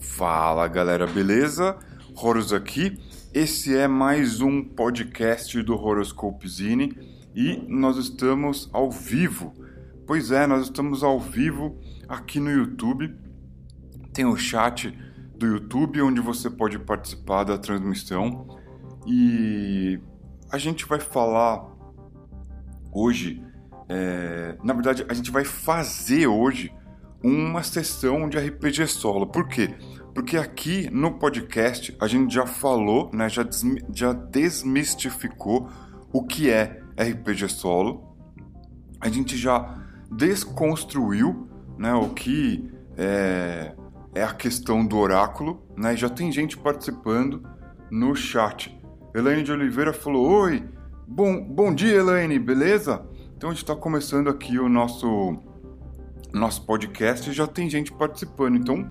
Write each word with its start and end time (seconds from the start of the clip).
Fala 0.00 0.66
galera, 0.66 1.06
beleza? 1.06 1.78
Horus 2.16 2.54
aqui. 2.54 2.98
Esse 3.34 3.76
é 3.76 3.86
mais 3.86 4.40
um 4.40 4.64
podcast 4.64 5.62
do 5.62 5.74
Horoscope 5.74 6.48
Zine 6.48 6.96
e 7.34 7.62
nós 7.68 7.98
estamos 7.98 8.70
ao 8.72 8.90
vivo. 8.90 9.52
Pois 10.06 10.30
é, 10.30 10.46
nós 10.46 10.64
estamos 10.64 11.04
ao 11.04 11.20
vivo 11.20 11.78
aqui 12.08 12.40
no 12.40 12.50
YouTube. 12.50 13.14
Tem 14.10 14.24
o 14.24 14.36
chat 14.38 14.90
do 15.36 15.46
YouTube 15.46 16.00
onde 16.00 16.20
você 16.20 16.48
pode 16.48 16.78
participar 16.78 17.44
da 17.44 17.58
transmissão 17.58 18.58
e 19.06 20.00
a 20.50 20.56
gente 20.56 20.86
vai 20.86 20.98
falar 20.98 21.62
hoje. 22.90 23.44
É... 23.86 24.56
na 24.64 24.72
verdade, 24.72 25.04
a 25.08 25.12
gente 25.12 25.30
vai 25.30 25.44
fazer 25.44 26.26
hoje 26.26 26.72
uma 27.22 27.62
sessão 27.62 28.28
de 28.28 28.38
RPG 28.38 28.86
solo. 28.86 29.26
Por 29.26 29.48
quê? 29.48 29.74
Porque 30.14 30.36
aqui 30.36 30.88
no 30.90 31.12
podcast 31.12 31.96
a 32.00 32.06
gente 32.06 32.34
já 32.34 32.46
falou, 32.46 33.10
né, 33.12 33.28
já, 33.28 33.46
já 33.92 34.12
desmistificou 34.12 35.68
o 36.12 36.24
que 36.24 36.50
é 36.50 36.82
RPG 36.96 37.48
solo. 37.48 38.16
A 39.00 39.08
gente 39.08 39.36
já 39.36 39.78
desconstruiu 40.10 41.48
né, 41.78 41.94
o 41.94 42.08
que 42.10 42.70
é, 42.96 43.74
é 44.14 44.22
a 44.22 44.34
questão 44.34 44.84
do 44.84 44.98
oráculo. 44.98 45.62
Né? 45.76 45.96
Já 45.96 46.08
tem 46.08 46.32
gente 46.32 46.56
participando 46.56 47.42
no 47.90 48.14
chat. 48.14 48.76
Elaine 49.14 49.42
de 49.42 49.52
Oliveira 49.52 49.92
falou: 49.92 50.28
Oi, 50.42 50.64
bom, 51.06 51.42
bom 51.42 51.74
dia, 51.74 51.96
Elaine, 51.96 52.38
beleza? 52.38 53.04
Então 53.36 53.50
a 53.50 53.52
gente 53.52 53.62
está 53.62 53.74
começando 53.74 54.28
aqui 54.28 54.58
o 54.58 54.68
nosso 54.68 55.38
nosso 56.32 56.64
podcast 56.64 57.32
já 57.32 57.46
tem 57.46 57.68
gente 57.68 57.92
participando. 57.92 58.56
Então, 58.56 58.90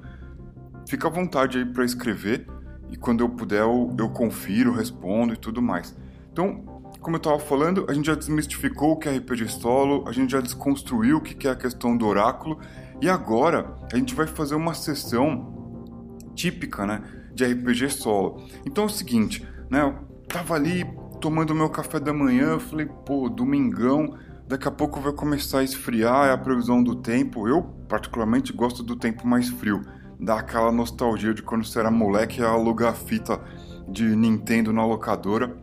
fica 0.88 1.08
à 1.08 1.12
vontade 1.12 1.58
aí 1.58 1.66
para 1.66 1.86
escrever 1.86 2.48
e 2.90 2.98
quando 2.98 3.22
eu 3.22 3.30
puder 3.30 3.62
eu, 3.62 3.96
eu 3.98 4.10
confiro, 4.10 4.74
respondo 4.74 5.34
e 5.34 5.38
tudo 5.38 5.62
mais. 5.62 5.96
Então, 6.32 6.64
como 7.02 7.16
eu 7.16 7.20
estava 7.20 7.40
falando, 7.40 7.86
a 7.88 7.94
gente 7.94 8.08
já 8.08 8.16
desmistificou 8.16 8.94
o 8.94 8.98
que 8.98 9.08
é 9.08 9.18
RPG 9.18 9.48
solo, 9.50 10.08
a 10.08 10.12
gente 10.12 10.32
já 10.32 10.42
desconstruiu 10.42 11.18
o 11.18 11.22
que 11.22 11.48
é 11.48 11.52
a 11.52 11.56
questão 11.56 11.96
do 11.96 12.06
oráculo 12.06 12.60
e 13.02 13.10
agora 13.10 13.76
a 13.92 13.96
gente 13.96 14.14
vai 14.14 14.28
fazer 14.28 14.56
uma 14.56 14.74
sessão 14.74 15.88
típica, 16.36 16.86
né, 16.86 17.02
de 17.34 17.46
RPG 17.46 17.90
solo. 17.90 18.44
Então 18.66 18.86
é 18.86 18.88
o 18.88 18.90
seguinte, 18.90 19.48
né, 19.70 19.82
eu 19.82 19.94
tava 20.28 20.56
ali 20.56 20.86
tomando 21.22 21.54
meu 21.54 21.70
café 21.70 22.00
da 22.00 22.14
manhã, 22.14 22.60
falei, 22.60 22.86
pô, 23.06 23.30
domingão, 23.30 24.18
Daqui 24.50 24.68
a 24.68 24.72
pouco 24.72 25.00
vai 25.00 25.14
começar 25.14 25.60
a 25.60 25.64
esfriar, 25.64 26.28
é 26.28 26.32
a 26.32 26.38
previsão 26.38 26.82
do 26.82 26.96
tempo. 26.96 27.48
Eu, 27.48 27.62
particularmente, 27.88 28.52
gosto 28.52 28.82
do 28.82 28.96
tempo 28.96 29.28
mais 29.28 29.48
frio. 29.48 29.84
Dá 30.20 30.40
aquela 30.40 30.72
nostalgia 30.72 31.36
de 31.36 31.44
quando 31.44 31.64
você 31.64 31.78
era 31.78 31.92
moleque 31.92 32.42
e 32.42 32.44
alugar 32.44 32.96
fita 32.96 33.40
de 33.88 34.16
Nintendo 34.16 34.74
na 34.74 34.84
locadora. 34.84 35.56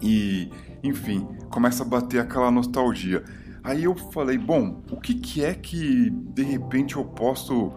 E, 0.00 0.48
enfim, 0.80 1.26
começa 1.50 1.82
a 1.82 1.86
bater 1.86 2.20
aquela 2.20 2.52
nostalgia. 2.52 3.24
Aí 3.64 3.82
eu 3.82 3.96
falei, 4.12 4.38
bom, 4.38 4.80
o 4.92 5.00
que, 5.00 5.14
que 5.14 5.44
é 5.44 5.52
que 5.52 6.08
de 6.08 6.44
repente 6.44 6.94
eu 6.94 7.04
posso 7.04 7.72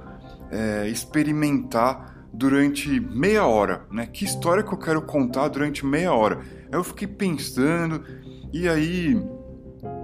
é, 0.51 0.87
experimentar 0.87 2.27
durante 2.31 2.99
meia 2.99 3.47
hora, 3.47 3.87
né? 3.89 4.05
Que 4.05 4.23
história 4.23 4.61
que 4.61 4.71
eu 4.71 4.77
quero 4.77 5.01
contar 5.01 5.47
durante 5.47 5.83
meia 5.83 6.13
hora? 6.13 6.41
Aí 6.71 6.77
eu 6.77 6.83
fiquei 6.83 7.07
pensando, 7.07 8.03
e 8.53 8.69
aí 8.69 9.19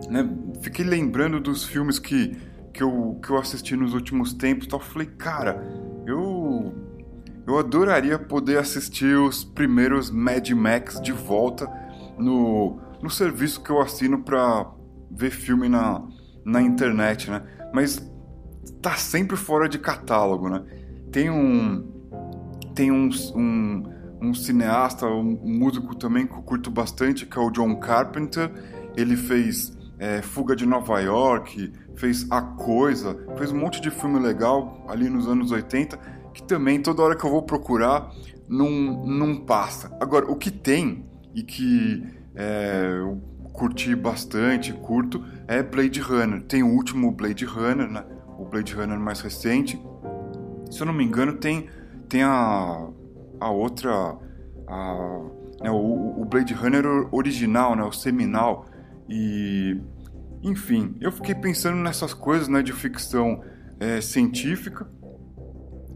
né, 0.09 0.27
fiquei 0.61 0.85
lembrando 0.85 1.39
dos 1.39 1.63
filmes 1.63 1.99
que, 1.99 2.37
que, 2.73 2.81
eu, 2.81 3.19
que 3.21 3.29
eu 3.29 3.37
assisti 3.37 3.75
nos 3.75 3.93
últimos 3.93 4.33
tempos 4.33 4.67
tal. 4.67 4.79
Falei, 4.79 5.07
cara, 5.07 5.63
eu, 6.05 6.73
eu 7.45 7.57
adoraria 7.57 8.17
poder 8.17 8.57
assistir 8.57 9.17
os 9.17 9.43
primeiros 9.43 10.09
Mad 10.09 10.49
Max 10.51 10.99
de 11.01 11.11
volta 11.11 11.69
no, 12.17 12.79
no 13.01 13.09
serviço 13.09 13.61
que 13.61 13.69
eu 13.69 13.81
assino 13.81 14.23
pra 14.23 14.71
ver 15.11 15.31
filme 15.31 15.69
na, 15.69 16.03
na 16.43 16.61
internet, 16.61 17.29
né? 17.29 17.43
Mas 17.73 18.01
tá 18.81 18.95
sempre 18.95 19.35
fora 19.35 19.67
de 19.67 19.77
catálogo, 19.77 20.49
né? 20.49 20.63
Tem 21.11 21.29
um. 21.29 21.95
Tem 22.73 22.91
um, 22.91 23.09
um, 23.35 23.83
um 24.21 24.33
cineasta, 24.33 25.07
um 25.07 25.37
músico 25.43 25.95
também 25.95 26.27
que 26.27 26.33
eu 26.33 26.41
curto 26.43 26.69
bastante, 26.69 27.25
que 27.25 27.37
é 27.37 27.41
o 27.41 27.49
John 27.49 27.75
Carpenter. 27.77 28.51
Ele 28.97 29.15
fez 29.15 29.77
é, 29.99 30.21
Fuga 30.21 30.55
de 30.55 30.65
Nova 30.65 30.99
York, 30.99 31.71
fez 31.95 32.29
A 32.29 32.41
Coisa, 32.41 33.17
fez 33.37 33.51
um 33.51 33.57
monte 33.59 33.79
de 33.79 33.89
filme 33.89 34.19
legal 34.19 34.83
ali 34.89 35.09
nos 35.09 35.27
anos 35.27 35.51
80, 35.51 35.97
que 36.33 36.43
também 36.43 36.81
toda 36.81 37.01
hora 37.01 37.15
que 37.15 37.23
eu 37.23 37.29
vou 37.29 37.43
procurar 37.43 38.11
não, 38.49 38.69
não 39.05 39.37
passa. 39.37 39.95
Agora, 39.99 40.29
o 40.29 40.35
que 40.35 40.51
tem 40.51 41.05
e 41.33 41.43
que 41.43 42.03
é, 42.35 42.97
eu 42.99 43.21
curti 43.53 43.95
bastante, 43.95 44.73
curto, 44.73 45.23
é 45.47 45.63
Blade 45.63 45.99
Runner. 45.99 46.41
Tem 46.43 46.61
o 46.61 46.67
último 46.67 47.11
Blade 47.11 47.45
Runner, 47.45 47.89
né? 47.89 48.03
o 48.37 48.45
Blade 48.45 48.73
Runner 48.73 48.99
mais 48.99 49.19
recente. 49.19 49.81
Se 50.69 50.81
eu 50.81 50.85
não 50.85 50.93
me 50.93 51.03
engano, 51.03 51.33
tem, 51.33 51.67
tem 52.07 52.23
a, 52.23 52.87
a 53.39 53.49
outra. 53.49 54.15
A, 54.67 55.21
né, 55.61 55.71
o, 55.71 56.21
o 56.21 56.25
Blade 56.25 56.53
Runner 56.53 56.85
original, 57.11 57.75
né, 57.75 57.83
o 57.83 57.91
seminal, 57.91 58.65
e, 59.09 59.79
enfim, 60.43 60.95
eu 60.99 61.11
fiquei 61.11 61.35
pensando 61.35 61.77
nessas 61.77 62.13
coisas, 62.13 62.47
né, 62.47 62.61
de 62.61 62.73
ficção 62.73 63.43
é, 63.79 64.01
científica. 64.01 64.87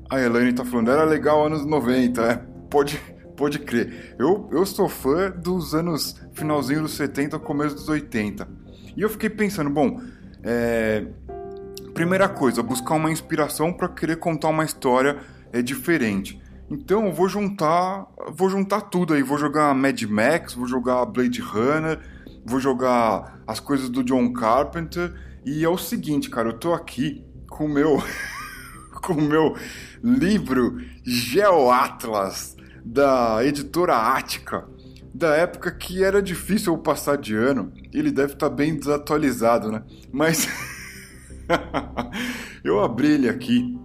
A 0.09 0.19
Elaine 0.19 0.53
tá 0.53 0.65
falando, 0.65 0.91
era 0.91 1.03
legal 1.03 1.45
anos 1.45 1.65
90, 1.65 2.21
é, 2.21 2.35
pode, 2.69 2.99
pode 3.35 3.59
crer. 3.59 4.15
Eu, 4.19 4.49
eu 4.51 4.65
sou 4.65 4.89
fã 4.89 5.29
dos 5.29 5.73
anos 5.73 6.21
finalzinho 6.33 6.81
dos 6.81 6.93
70, 6.93 7.39
começo 7.39 7.75
dos 7.75 7.89
80. 7.89 8.47
E 8.95 9.01
eu 9.01 9.09
fiquei 9.09 9.29
pensando, 9.29 9.69
bom, 9.69 10.01
é, 10.43 11.05
primeira 11.93 12.27
coisa, 12.27 12.63
buscar 12.63 12.95
uma 12.95 13.11
inspiração 13.11 13.71
para 13.71 13.87
querer 13.87 14.17
contar 14.17 14.49
uma 14.49 14.65
história 14.65 15.17
é 15.53 15.61
diferente. 15.61 16.41
Então 16.69 17.05
eu 17.05 17.11
vou 17.11 17.27
juntar, 17.27 18.07
vou 18.33 18.49
juntar 18.49 18.81
tudo 18.81 19.13
aí, 19.13 19.21
vou 19.21 19.37
jogar 19.37 19.73
Mad 19.73 20.01
Max, 20.03 20.53
vou 20.53 20.65
jogar 20.65 21.05
Blade 21.05 21.41
Runner, 21.41 21.99
vou 22.45 22.59
jogar 22.59 23.41
as 23.45 23.59
coisas 23.59 23.89
do 23.89 24.03
John 24.03 24.31
Carpenter. 24.33 25.13
E 25.45 25.63
é 25.63 25.69
o 25.69 25.77
seguinte, 25.77 26.29
cara, 26.29 26.49
eu 26.49 26.57
tô 26.57 26.73
aqui 26.73 27.25
com 27.49 27.65
o 27.65 27.69
meu, 27.69 28.01
com 29.01 29.13
o 29.13 29.21
meu 29.21 29.55
livro 30.03 30.79
GeoAtlas 31.03 32.55
da 32.83 33.45
editora 33.45 33.95
Ática, 33.95 34.67
da 35.13 35.35
época 35.35 35.71
que 35.71 36.03
era 36.03 36.21
difícil 36.21 36.73
eu 36.73 36.79
passar 36.79 37.17
de 37.17 37.35
ano. 37.35 37.71
Ele 37.93 38.11
deve 38.11 38.33
estar 38.33 38.49
tá 38.49 38.55
bem 38.55 38.75
desatualizado, 38.75 39.71
né? 39.71 39.83
Mas 40.11 40.47
eu 42.63 42.83
abri 42.83 43.11
ele 43.11 43.29
aqui 43.29 43.77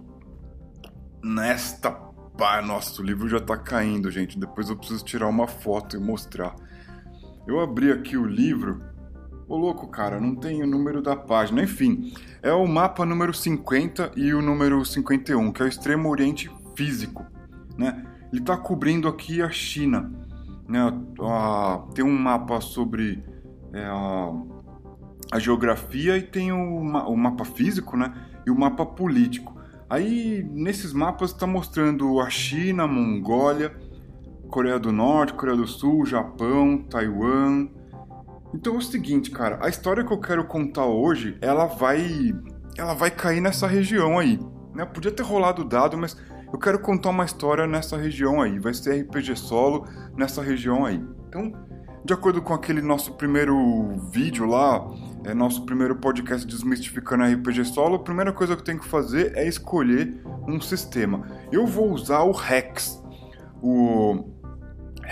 nesta 1.23 1.91
pá, 2.37 2.61
nossa, 2.61 3.01
o 3.01 3.05
livro 3.05 3.27
já 3.27 3.39
tá 3.39 3.57
caindo, 3.57 4.11
gente. 4.11 4.39
Depois 4.39 4.69
eu 4.69 4.77
preciso 4.77 5.03
tirar 5.03 5.27
uma 5.27 5.47
foto 5.47 5.97
e 5.97 5.99
mostrar. 5.99 6.55
Eu 7.47 7.61
abri 7.61 7.91
aqui 7.91 8.17
o 8.17 8.25
livro. 8.25 8.81
Ô 9.47 9.55
louco, 9.55 9.87
cara, 9.87 10.19
não 10.19 10.35
tem 10.35 10.61
o 10.61 10.67
número 10.67 11.01
da 11.01 11.15
página. 11.15 11.63
Enfim, 11.63 12.13
é 12.43 12.51
o 12.51 12.67
mapa 12.67 13.05
número 13.05 13.33
50 13.33 14.11
e 14.17 14.33
o 14.33 14.41
número 14.41 14.83
51, 14.83 15.53
que 15.53 15.61
é 15.61 15.65
o 15.65 15.69
extremo 15.69 16.09
oriente 16.09 16.51
físico, 16.75 17.25
né? 17.77 18.05
Ele 18.31 18.41
está 18.41 18.57
cobrindo 18.57 19.07
aqui 19.07 19.41
a 19.41 19.49
China, 19.49 20.11
né? 20.67 20.93
tem 21.95 22.03
um 22.03 22.17
mapa 22.17 22.59
sobre 22.59 23.23
é, 23.73 23.85
a, 23.85 24.33
a, 25.31 25.39
geografia 25.39 26.17
e 26.17 26.21
tem 26.21 26.51
o, 26.51 26.79
o 26.79 27.17
mapa 27.17 27.45
físico, 27.45 27.95
né? 27.95 28.13
E 28.45 28.51
o 28.51 28.59
mapa 28.59 28.85
político. 28.85 29.55
Aí 29.89 30.45
nesses 30.51 30.91
mapas 30.91 31.31
está 31.31 31.47
mostrando 31.47 32.19
a 32.19 32.29
China, 32.29 32.83
a 32.83 32.87
Mongólia, 32.87 33.73
Coreia 34.49 34.79
do 34.79 34.91
Norte, 34.91 35.33
Coreia 35.33 35.57
do 35.57 35.67
Sul, 35.67 36.05
Japão, 36.05 36.77
Taiwan. 36.89 37.67
Então 38.53 38.75
é 38.75 38.77
o 38.77 38.81
seguinte, 38.81 39.29
cara, 39.29 39.59
a 39.61 39.69
história 39.69 40.03
que 40.03 40.11
eu 40.11 40.19
quero 40.19 40.45
contar 40.45 40.85
hoje, 40.85 41.37
ela 41.41 41.65
vai 41.65 42.33
ela 42.77 42.93
vai 42.93 43.09
cair 43.11 43.41
nessa 43.41 43.67
região 43.67 44.19
aí. 44.19 44.39
Né? 44.73 44.85
Podia 44.85 45.11
ter 45.11 45.23
rolado 45.23 45.63
o 45.63 45.65
dado, 45.65 45.97
mas 45.97 46.15
eu 46.51 46.59
quero 46.59 46.79
contar 46.79 47.09
uma 47.09 47.25
história 47.25 47.65
nessa 47.65 47.97
região 47.97 48.41
aí. 48.41 48.59
Vai 48.59 48.73
ser 48.73 49.01
RPG 49.01 49.35
solo 49.35 49.85
nessa 50.15 50.41
região 50.41 50.85
aí. 50.85 51.03
Então, 51.27 51.51
de 52.05 52.13
acordo 52.13 52.41
com 52.41 52.53
aquele 52.53 52.81
nosso 52.81 53.13
primeiro 53.15 53.97
vídeo 54.11 54.45
lá, 54.45 54.87
é 55.25 55.33
nosso 55.33 55.65
primeiro 55.65 55.95
podcast 55.95 56.47
desmistificando 56.47 57.23
RPG 57.23 57.65
solo, 57.65 57.95
a 57.95 57.99
primeira 57.99 58.31
coisa 58.31 58.55
que 58.55 58.61
eu 58.61 58.65
tenho 58.65 58.79
que 58.79 58.87
fazer 58.87 59.35
é 59.35 59.45
escolher 59.45 60.21
um 60.47 60.61
sistema. 60.61 61.27
Eu 61.51 61.65
vou 61.65 61.91
usar 61.91 62.21
o 62.21 62.31
Hex, 62.31 63.03
o 63.61 64.23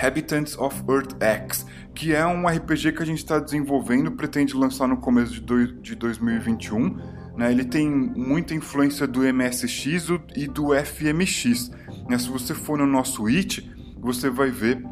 Habitants 0.01 0.57
of 0.57 0.83
Earth 0.89 1.15
X, 1.21 1.65
que 1.93 2.13
é 2.13 2.25
um 2.25 2.47
RPG 2.47 2.91
que 2.91 3.01
a 3.01 3.05
gente 3.05 3.19
está 3.19 3.39
desenvolvendo, 3.39 4.11
pretende 4.11 4.53
lançar 4.55 4.87
no 4.87 4.97
começo 4.97 5.41
de, 5.41 5.73
de 5.81 5.95
2021. 5.95 6.97
né, 7.37 7.51
ele 7.51 7.65
tem 7.65 7.89
muita 7.89 8.53
influência 8.53 9.07
do 9.07 9.21
MSX 9.21 10.09
e 10.35 10.47
do 10.47 10.69
FMX. 10.73 11.71
Né? 12.09 12.17
Se 12.17 12.29
você 12.29 12.53
for 12.53 12.77
no 12.77 12.85
nosso 12.85 13.27
IT, 13.27 13.71
você 13.99 14.29
vai 14.29 14.51
ver 14.51 14.83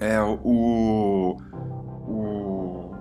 é, 0.00 0.20
o, 0.20 1.38
o, 2.06 2.94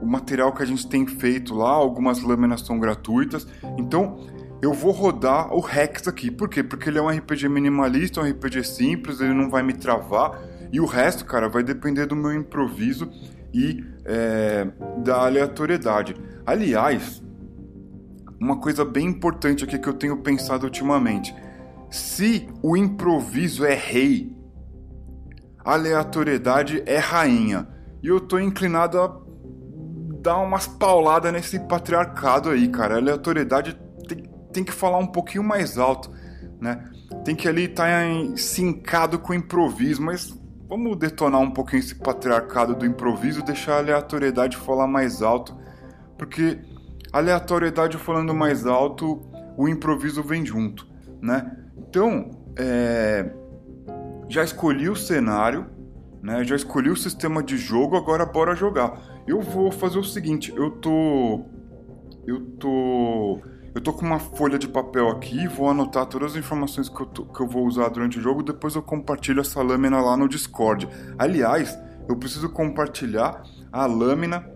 o 0.00 0.06
material 0.06 0.52
que 0.52 0.62
a 0.62 0.66
gente 0.66 0.86
tem 0.86 1.06
feito 1.06 1.54
lá, 1.54 1.70
algumas 1.70 2.22
lâminas 2.22 2.60
são 2.60 2.78
gratuitas. 2.78 3.46
Então, 3.76 4.16
eu 4.64 4.72
vou 4.72 4.92
rodar 4.92 5.52
o 5.54 5.60
Rex 5.60 6.08
aqui. 6.08 6.30
Por 6.30 6.48
quê? 6.48 6.62
Porque 6.62 6.88
ele 6.88 6.98
é 6.98 7.02
um 7.02 7.08
RPG 7.08 7.48
minimalista, 7.48 8.20
um 8.20 8.28
RPG 8.28 8.64
simples, 8.64 9.20
ele 9.20 9.34
não 9.34 9.50
vai 9.50 9.62
me 9.62 9.74
travar. 9.74 10.40
E 10.72 10.80
o 10.80 10.86
resto, 10.86 11.24
cara, 11.24 11.48
vai 11.48 11.62
depender 11.62 12.06
do 12.06 12.16
meu 12.16 12.32
improviso 12.32 13.10
e 13.52 13.84
é, 14.04 14.66
da 14.98 15.24
aleatoriedade. 15.24 16.16
Aliás, 16.46 17.22
uma 18.40 18.58
coisa 18.58 18.84
bem 18.84 19.06
importante 19.06 19.64
aqui 19.64 19.78
que 19.78 19.88
eu 19.88 19.94
tenho 19.94 20.16
pensado 20.22 20.64
ultimamente. 20.64 21.34
Se 21.90 22.48
o 22.62 22.76
improviso 22.76 23.64
é 23.64 23.74
rei, 23.74 24.34
a 25.64 25.74
aleatoriedade 25.74 26.82
é 26.86 26.98
rainha. 26.98 27.68
E 28.02 28.08
eu 28.08 28.18
tô 28.18 28.38
inclinado 28.38 29.00
a 29.00 29.20
dar 30.22 30.38
umas 30.38 30.66
pauladas 30.66 31.32
nesse 31.32 31.60
patriarcado 31.60 32.48
aí, 32.48 32.66
cara. 32.68 32.94
A 32.94 32.98
aleatoriedade 32.98 33.83
tem, 34.54 34.64
que 34.64 34.72
falar 34.72 34.98
um 34.98 35.06
pouquinho 35.06 35.44
mais 35.44 35.76
alto, 35.76 36.10
né? 36.60 36.84
Tem 37.24 37.34
que 37.34 37.48
ali 37.48 37.64
estar 37.64 37.84
tá 37.84 38.36
sincado 38.36 39.18
com 39.18 39.32
o 39.32 39.36
improviso, 39.36 40.00
mas 40.00 40.38
vamos 40.68 40.96
detonar 40.96 41.40
um 41.40 41.50
pouquinho 41.50 41.80
esse 41.80 41.94
patriarcado 41.94 42.74
do 42.74 42.86
improviso, 42.86 43.42
deixar 43.42 43.74
a 43.74 43.78
aleatoriedade 43.78 44.56
falar 44.56 44.86
mais 44.86 45.20
alto, 45.20 45.56
porque 46.16 46.58
aleatoriedade 47.12 47.98
falando 47.98 48.34
mais 48.34 48.66
alto, 48.66 49.20
o 49.56 49.68
improviso 49.68 50.22
vem 50.22 50.44
junto, 50.44 50.86
né? 51.20 51.56
Então, 51.76 52.30
é... 52.56 53.30
já 54.28 54.42
escolhi 54.42 54.88
o 54.88 54.96
cenário, 54.96 55.66
né? 56.22 56.42
Já 56.44 56.56
escolhi 56.56 56.90
o 56.90 56.96
sistema 56.96 57.42
de 57.42 57.56
jogo, 57.56 57.96
agora 57.96 58.24
bora 58.24 58.54
jogar. 58.54 58.98
Eu 59.26 59.40
vou 59.40 59.70
fazer 59.70 59.98
o 59.98 60.04
seguinte, 60.04 60.52
eu 60.56 60.70
tô 60.70 61.44
eu 62.26 62.40
tô 62.58 63.40
eu 63.74 63.80
tô 63.80 63.92
com 63.92 64.06
uma 64.06 64.20
folha 64.20 64.56
de 64.56 64.68
papel 64.68 65.08
aqui, 65.08 65.48
vou 65.48 65.68
anotar 65.68 66.06
todas 66.06 66.32
as 66.32 66.38
informações 66.38 66.88
que 66.88 67.00
eu, 67.00 67.06
tô, 67.06 67.24
que 67.24 67.40
eu 67.40 67.46
vou 67.48 67.66
usar 67.66 67.88
durante 67.88 68.18
o 68.18 68.22
jogo, 68.22 68.42
depois 68.42 68.76
eu 68.76 68.82
compartilho 68.82 69.40
essa 69.40 69.60
lâmina 69.60 70.00
lá 70.00 70.16
no 70.16 70.28
Discord. 70.28 70.88
Aliás, 71.18 71.76
eu 72.08 72.16
preciso 72.16 72.48
compartilhar 72.48 73.42
a 73.72 73.86
lâmina 73.86 74.48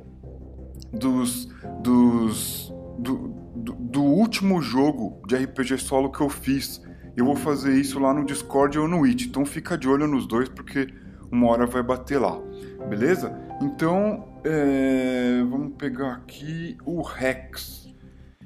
dos. 0.93 1.47
dos. 1.83 2.73
do, 2.99 3.35
do, 3.57 3.73
do 3.75 4.03
último 4.03 4.63
jogo 4.63 5.21
de 5.27 5.37
RPG 5.37 5.79
solo 5.79 6.13
que 6.13 6.21
eu 6.21 6.29
fiz. 6.29 6.81
Eu 7.17 7.25
vou 7.25 7.35
fazer 7.35 7.75
isso 7.75 7.99
lá 7.99 8.15
no 8.15 8.25
Discord 8.25 8.79
ou 8.79 8.87
no 8.87 9.05
It. 9.05 9.27
Então 9.27 9.45
fica 9.45 9.77
de 9.77 9.89
olho 9.89 10.07
nos 10.07 10.29
dois, 10.29 10.49
porque 10.49 10.87
uma 11.33 11.49
hora 11.49 11.67
vai 11.67 11.83
bater 11.83 12.19
lá. 12.19 12.41
Beleza? 12.89 13.37
Então, 13.61 14.29
é... 14.45 15.43
vamos 15.51 15.75
pegar 15.77 16.13
aqui 16.13 16.79
o 16.85 17.03
Rex. 17.03 17.88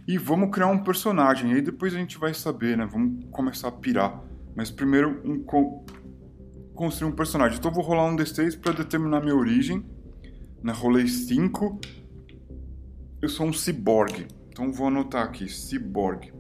E 0.07 0.19
vamos 0.19 0.51
criar 0.51 0.69
um 0.69 0.83
personagem. 0.83 1.53
Aí 1.53 1.63
depois 1.63 1.95
a 1.95 1.99
gente 1.99 2.19
vai 2.19 2.35
saber, 2.35 2.77
né? 2.77 2.87
Vamos 2.87 3.25
começar 3.31 3.69
a 3.69 3.73
pirar. 3.73 4.23
Mas 4.55 4.71
primeiro, 4.71 5.21
um, 5.25 5.45
construir 6.75 7.09
um 7.09 7.15
personagem. 7.15 7.59
Então 7.59 7.73
vou 7.73 7.85
rolar 7.85 8.07
um 8.07 8.17
D6 8.17 8.61
para 8.61 8.73
determinar 8.73 9.21
minha 9.21 9.37
origem. 9.37 9.85
Né? 10.63 10.73
Rolei 10.73 11.07
5 11.07 11.81
eu 13.23 13.29
sou 13.29 13.47
um 13.47 13.53
ciborgue. 13.53 14.27
Então 14.49 14.73
vou 14.73 14.89
anotar 14.89 15.23
aqui, 15.23 15.49
ciborgue. 15.49 16.35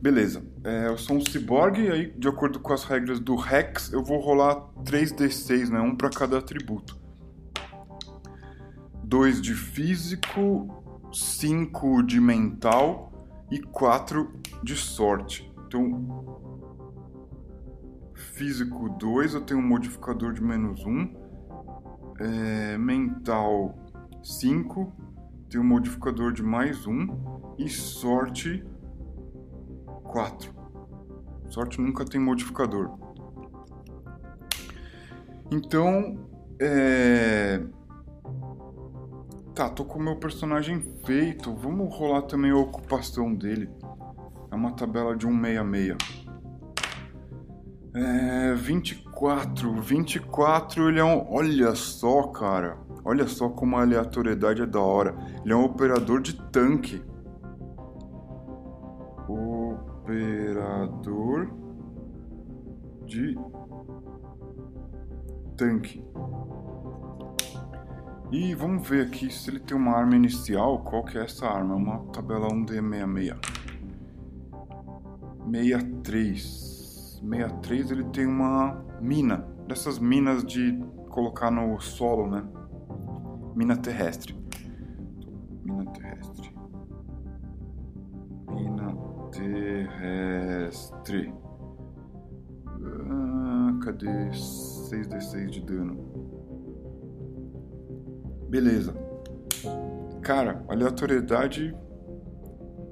Beleza, 0.00 0.44
é, 0.64 0.88
eu 0.88 0.98
sou 0.98 1.16
um 1.16 1.20
ciborgue 1.24 1.82
e 1.82 1.90
aí, 1.90 2.10
de 2.10 2.28
acordo 2.28 2.60
com 2.60 2.72
as 2.72 2.84
regras 2.84 3.18
do 3.18 3.34
Rex, 3.34 3.92
eu 3.92 4.02
vou 4.02 4.18
rolar 4.18 4.56
3d6, 4.84 5.70
né? 5.70 5.80
Um 5.80 5.96
para 5.96 6.10
cada 6.10 6.38
atributo. 6.38 7.00
2 9.12 9.42
de 9.42 9.54
físico, 9.54 10.66
5 11.12 12.02
de 12.02 12.18
mental 12.18 13.12
e 13.50 13.60
4 13.60 14.40
de 14.62 14.74
sorte. 14.74 15.52
Então, 15.66 16.40
físico 18.14 18.88
2, 18.88 19.34
eu 19.34 19.42
tenho 19.42 19.60
um 19.60 19.68
modificador 19.68 20.32
de 20.32 20.42
menos 20.42 20.82
1 20.86 21.14
é, 22.20 22.78
mental 22.78 23.76
5, 24.24 24.90
tem 25.50 25.60
um 25.60 25.64
modificador 25.64 26.32
de 26.32 26.42
mais 26.42 26.86
1 26.86 27.54
e 27.58 27.68
sorte 27.68 28.64
4. 30.04 30.54
Sorte 31.50 31.78
nunca 31.82 32.06
tem 32.06 32.18
modificador. 32.18 32.98
Então, 35.50 36.16
é... 36.58 37.61
Tá, 39.62 39.68
tô 39.68 39.84
com 39.84 40.00
o 40.00 40.02
meu 40.02 40.16
personagem 40.16 40.80
feito. 41.06 41.54
Vamos 41.54 41.96
rolar 41.96 42.22
também 42.22 42.50
a 42.50 42.56
ocupação 42.56 43.32
dele. 43.32 43.70
É 44.50 44.56
uma 44.56 44.72
tabela 44.72 45.16
de 45.16 45.24
166. 45.24 46.26
É, 47.94 48.54
24. 48.54 49.80
24 49.80 50.88
ele 50.88 50.98
é 50.98 51.04
um. 51.04 51.32
Olha 51.32 51.76
só, 51.76 52.24
cara. 52.24 52.76
Olha 53.04 53.28
só 53.28 53.50
como 53.50 53.76
a 53.76 53.82
aleatoriedade 53.82 54.62
é 54.62 54.66
da 54.66 54.80
hora. 54.80 55.14
Ele 55.44 55.52
é 55.52 55.56
um 55.56 55.62
operador 55.62 56.20
de 56.20 56.32
tanque. 56.50 57.00
Operador 60.02 61.52
de 63.06 63.38
tanque. 65.56 66.04
E 68.32 68.54
vamos 68.54 68.88
ver 68.88 69.06
aqui 69.06 69.30
se 69.30 69.50
ele 69.50 69.60
tem 69.60 69.76
uma 69.76 69.92
arma 69.92 70.16
inicial. 70.16 70.82
Qual 70.82 71.04
que 71.04 71.18
é 71.18 71.24
essa 71.24 71.46
arma? 71.46 71.74
É 71.74 71.76
uma 71.76 71.98
tabela 72.12 72.48
1D66. 72.48 73.36
63. 75.52 77.20
63 77.20 77.90
ele 77.90 78.04
tem 78.04 78.24
uma 78.24 78.82
mina, 79.02 79.46
dessas 79.68 79.98
minas 79.98 80.42
de 80.44 80.82
colocar 81.10 81.50
no 81.50 81.78
solo, 81.78 82.26
né? 82.26 82.42
Mina 83.54 83.76
terrestre. 83.76 84.34
Mina 85.62 85.84
terrestre. 85.92 86.54
Mina 88.48 88.96
terrestre. 89.30 91.34
Ah, 93.10 93.78
cadê 93.84 94.30
6d6 94.30 95.50
de 95.50 95.60
dano? 95.60 96.11
Beleza. 98.52 98.94
Cara, 100.20 100.62
aleatoriedade 100.68 101.74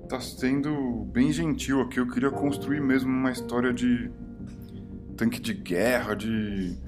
tá 0.08 0.18
sendo 0.18 1.04
bem 1.12 1.30
gentil 1.30 1.82
aqui. 1.82 2.00
Eu 2.00 2.08
queria 2.08 2.30
construir 2.30 2.80
mesmo 2.80 3.10
uma 3.10 3.30
história 3.30 3.70
de 3.70 4.10
tanque 5.18 5.38
de 5.38 5.52
guerra, 5.52 6.16
de, 6.16 6.78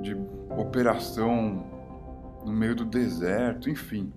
de 0.00 0.16
operação 0.56 1.66
no 2.46 2.52
meio 2.52 2.76
do 2.76 2.84
deserto, 2.84 3.68
enfim. 3.68 4.12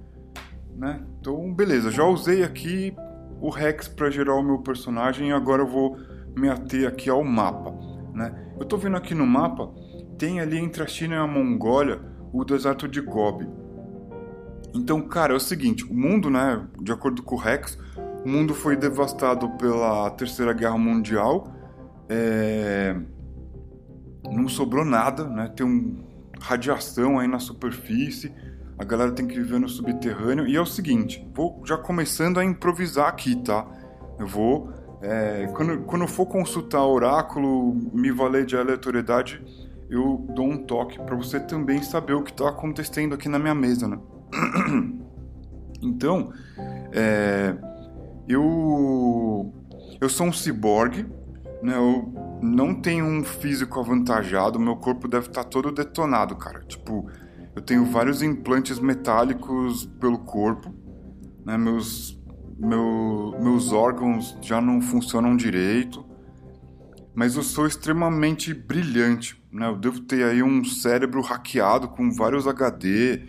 Né? 0.76 1.04
Então, 1.20 1.52
beleza, 1.52 1.90
já 1.90 2.04
usei 2.04 2.44
aqui 2.44 2.96
o 3.42 3.50
Rex 3.50 3.88
para 3.88 4.12
gerar 4.12 4.36
o 4.36 4.44
meu 4.44 4.60
personagem 4.60 5.30
e 5.30 5.32
agora 5.32 5.64
eu 5.64 5.68
vou 5.68 5.98
me 6.38 6.48
ater 6.48 6.88
aqui 6.88 7.10
ao 7.10 7.24
mapa. 7.24 7.74
Né? 8.14 8.54
Eu 8.60 8.66
tô 8.68 8.78
vendo 8.78 8.98
aqui 8.98 9.16
no 9.16 9.26
mapa, 9.26 9.74
tem 10.16 10.42
ali 10.42 10.60
entre 10.60 10.84
a 10.84 10.88
China 10.88 11.16
e 11.16 11.18
a 11.18 11.26
Mongólia 11.26 12.00
o 12.32 12.46
deserto 12.46 12.88
de 12.88 13.02
Gobi. 13.02 13.65
Então, 14.76 15.02
cara, 15.02 15.34
é 15.34 15.36
o 15.36 15.40
seguinte, 15.40 15.86
o 15.86 15.94
mundo, 15.94 16.30
né, 16.30 16.62
de 16.82 16.92
acordo 16.92 17.24
com 17.24 17.36
o 17.36 17.38
Rex, 17.38 17.78
o 18.26 18.30
mundo 18.30 18.54
foi 18.54 18.76
devastado 18.76 19.50
pela 19.52 20.10
Terceira 20.12 20.52
Guerra 20.52 20.78
Mundial. 20.78 21.48
É... 22.10 22.96
Não 24.24 24.48
sobrou 24.48 24.84
nada, 24.84 25.26
né? 25.26 25.52
Tem 25.56 25.66
um 25.66 26.04
radiação 26.42 27.20
aí 27.20 27.28
na 27.28 27.38
superfície. 27.38 28.34
A 28.78 28.84
galera 28.84 29.12
tem 29.12 29.28
que 29.28 29.36
viver 29.36 29.60
no 29.60 29.70
subterrâneo. 29.70 30.48
E 30.48 30.56
é 30.56 30.62
o 30.62 30.66
seguinte, 30.66 31.26
vou 31.34 31.62
já 31.66 31.78
começando 31.78 32.40
a 32.40 32.44
improvisar 32.44 33.08
aqui, 33.08 33.36
tá? 33.36 33.66
Eu 34.20 34.26
vou. 34.26 34.72
É... 35.02 35.48
quando, 35.56 35.84
quando 35.84 36.02
eu 36.02 36.08
for 36.08 36.26
consultar 36.26 36.84
oráculo, 36.84 37.76
me 37.94 38.12
valer 38.12 38.46
de 38.46 38.58
aleatoriedade, 38.58 39.40
eu 39.88 40.26
dou 40.36 40.48
um 40.48 40.58
toque 40.58 40.98
para 40.98 41.16
você 41.16 41.40
também 41.40 41.84
saber 41.84 42.14
o 42.14 42.24
que 42.24 42.32
está 42.32 42.50
acontecendo 42.50 43.14
aqui 43.14 43.30
na 43.30 43.38
minha 43.38 43.54
mesa, 43.54 43.88
né? 43.88 44.00
Então, 45.82 46.32
é, 46.94 47.56
eu 48.28 49.54
eu 50.02 50.10
sou 50.10 50.28
um 50.28 50.34
ciborgue, 50.34 51.06
né? 51.62 51.76
Eu 51.76 52.12
não 52.42 52.74
tenho 52.82 53.06
um 53.06 53.24
físico 53.24 53.80
avantajado, 53.80 54.60
meu 54.60 54.76
corpo 54.76 55.08
deve 55.08 55.28
estar 55.28 55.44
todo 55.44 55.72
detonado, 55.72 56.36
cara. 56.36 56.62
Tipo, 56.62 57.10
Eu 57.56 57.62
tenho 57.62 57.86
vários 57.86 58.22
implantes 58.22 58.80
metálicos 58.80 59.86
pelo 60.00 60.20
corpo, 60.20 60.74
né? 61.46 61.58
Meus, 61.58 62.20
meu, 62.58 63.34
meus 63.42 63.72
órgãos 63.72 64.38
já 64.42 64.60
não 64.60 64.82
funcionam 64.82 65.38
direito, 65.38 66.06
mas 67.14 67.36
eu 67.38 67.44
sou 67.44 67.66
extremamente 67.66 68.54
brilhante, 68.54 69.42
né? 69.52 69.68
Eu 69.68 69.78
devo 69.78 70.02
ter 70.02 70.24
aí 70.26 70.44
um 70.44 70.64
cérebro 70.66 71.22
hackeado 71.22 71.88
com 71.90 72.12
vários 72.12 72.46
HD, 72.48 73.22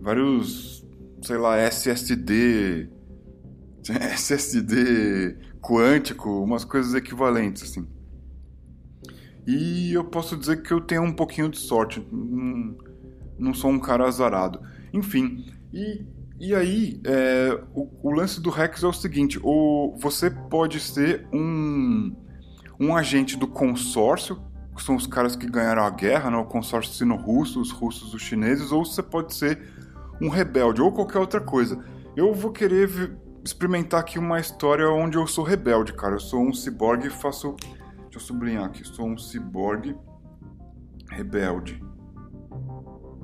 vários, 0.00 0.86
sei 1.22 1.36
lá, 1.36 1.56
SSD, 1.58 2.88
SSD 3.88 5.36
quântico, 5.60 6.42
umas 6.42 6.64
coisas 6.64 6.94
equivalentes 6.94 7.62
assim. 7.62 7.86
E 9.46 9.92
eu 9.92 10.04
posso 10.04 10.36
dizer 10.36 10.62
que 10.62 10.72
eu 10.72 10.80
tenho 10.80 11.02
um 11.02 11.12
pouquinho 11.12 11.48
de 11.48 11.58
sorte. 11.58 12.06
Não, 12.12 12.76
não 13.38 13.54
sou 13.54 13.70
um 13.70 13.80
cara 13.80 14.06
azarado. 14.06 14.60
Enfim, 14.92 15.46
e, 15.72 16.04
e 16.38 16.54
aí 16.54 17.00
é, 17.04 17.60
o, 17.74 17.88
o, 18.02 18.10
lance 18.12 18.40
do 18.40 18.50
Rex 18.50 18.82
é 18.82 18.86
o 18.86 18.92
seguinte: 18.92 19.40
o, 19.42 19.96
você 19.98 20.30
pode 20.30 20.80
ser 20.80 21.26
um, 21.32 22.14
um 22.78 22.96
agente 22.96 23.36
do 23.36 23.46
consórcio, 23.46 24.40
que 24.76 24.82
são 24.82 24.94
os 24.94 25.06
caras 25.06 25.34
que 25.36 25.46
ganharam 25.46 25.84
a 25.84 25.90
guerra, 25.90 26.30
né, 26.30 26.36
o 26.36 26.44
consórcio 26.44 26.94
sino-russo, 26.94 27.60
os 27.60 27.70
russos, 27.70 28.14
os 28.14 28.22
chineses, 28.22 28.70
ou 28.72 28.84
você 28.84 29.02
pode 29.02 29.34
ser 29.34 29.79
um 30.20 30.28
rebelde, 30.28 30.82
ou 30.82 30.92
qualquer 30.92 31.18
outra 31.18 31.40
coisa. 31.40 31.82
Eu 32.16 32.34
vou 32.34 32.52
querer 32.52 33.16
experimentar 33.44 34.00
aqui 34.00 34.18
uma 34.18 34.38
história 34.38 34.88
onde 34.90 35.16
eu 35.16 35.26
sou 35.26 35.44
rebelde, 35.44 35.92
cara. 35.92 36.14
Eu 36.14 36.20
sou 36.20 36.40
um 36.40 36.52
ciborgue 36.52 37.06
e 37.06 37.10
faço 37.10 37.56
Deixa 38.10 38.18
eu 38.18 38.20
sublinhar 38.20 38.64
aqui. 38.64 38.84
Sou 38.84 39.06
um 39.06 39.16
ciborgue 39.16 39.96
rebelde. 41.08 41.80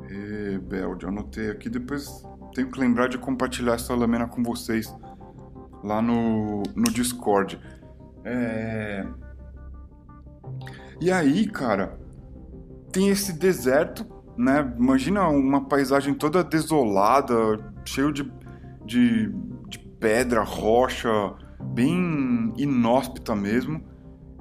Rebelde. 0.06 1.06
Anotei 1.06 1.50
aqui. 1.50 1.68
Depois 1.68 2.22
tenho 2.54 2.70
que 2.70 2.78
lembrar 2.78 3.08
de 3.08 3.18
compartilhar 3.18 3.74
essa 3.74 3.92
lâmina 3.96 4.28
com 4.28 4.44
vocês 4.44 4.94
lá 5.82 6.00
no, 6.00 6.62
no 6.76 6.84
Discord. 6.84 7.60
É... 8.24 9.04
E 11.00 11.10
aí, 11.10 11.48
cara, 11.48 11.98
tem 12.92 13.08
esse 13.08 13.32
deserto, 13.32 14.06
né? 14.36 14.72
Imagina 14.78 15.28
uma 15.28 15.64
paisagem 15.64 16.14
toda 16.14 16.44
desolada, 16.44 17.34
cheio 17.84 18.12
de, 18.12 18.30
de, 18.84 19.32
de 19.68 19.78
pedra, 20.00 20.42
rocha, 20.42 21.08
bem 21.60 22.52
inóspita 22.56 23.34
mesmo. 23.34 23.82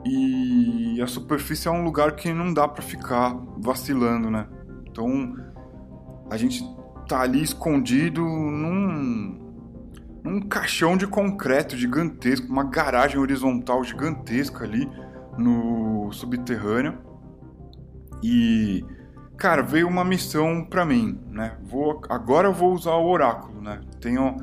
E 0.06 1.02
a 1.02 1.08
superfície 1.08 1.68
é 1.68 1.72
um 1.72 1.84
lugar 1.84 2.16
que 2.16 2.32
não 2.32 2.54
dá 2.54 2.68
para 2.68 2.84
ficar 2.84 3.36
vacilando, 3.58 4.30
né? 4.30 4.48
Então 4.88 5.36
a 6.30 6.38
gente 6.38 6.64
tá 7.08 7.22
ali 7.22 7.42
escondido 7.42 8.22
num, 8.22 9.40
num 10.24 10.42
caixão 10.42 10.96
de 10.98 11.08
concreto 11.08 11.76
gigantesco, 11.76 12.48
uma 12.48 12.64
garagem 12.64 13.20
horizontal 13.20 13.84
gigantesca 13.84 14.64
ali 14.64 14.90
no 15.38 16.12
subterrâneo. 16.12 16.98
E 18.24 18.84
cara, 19.38 19.62
veio 19.62 19.88
uma 19.88 20.04
missão 20.04 20.64
para 20.64 20.86
mim, 20.86 21.20
né? 21.30 21.58
Vou 21.64 22.02
agora 22.10 22.48
eu 22.48 22.54
vou 22.54 22.74
usar 22.74 22.96
o 22.96 23.08
oráculo, 23.08 23.62
né? 23.62 23.82
Tenho 24.00 24.38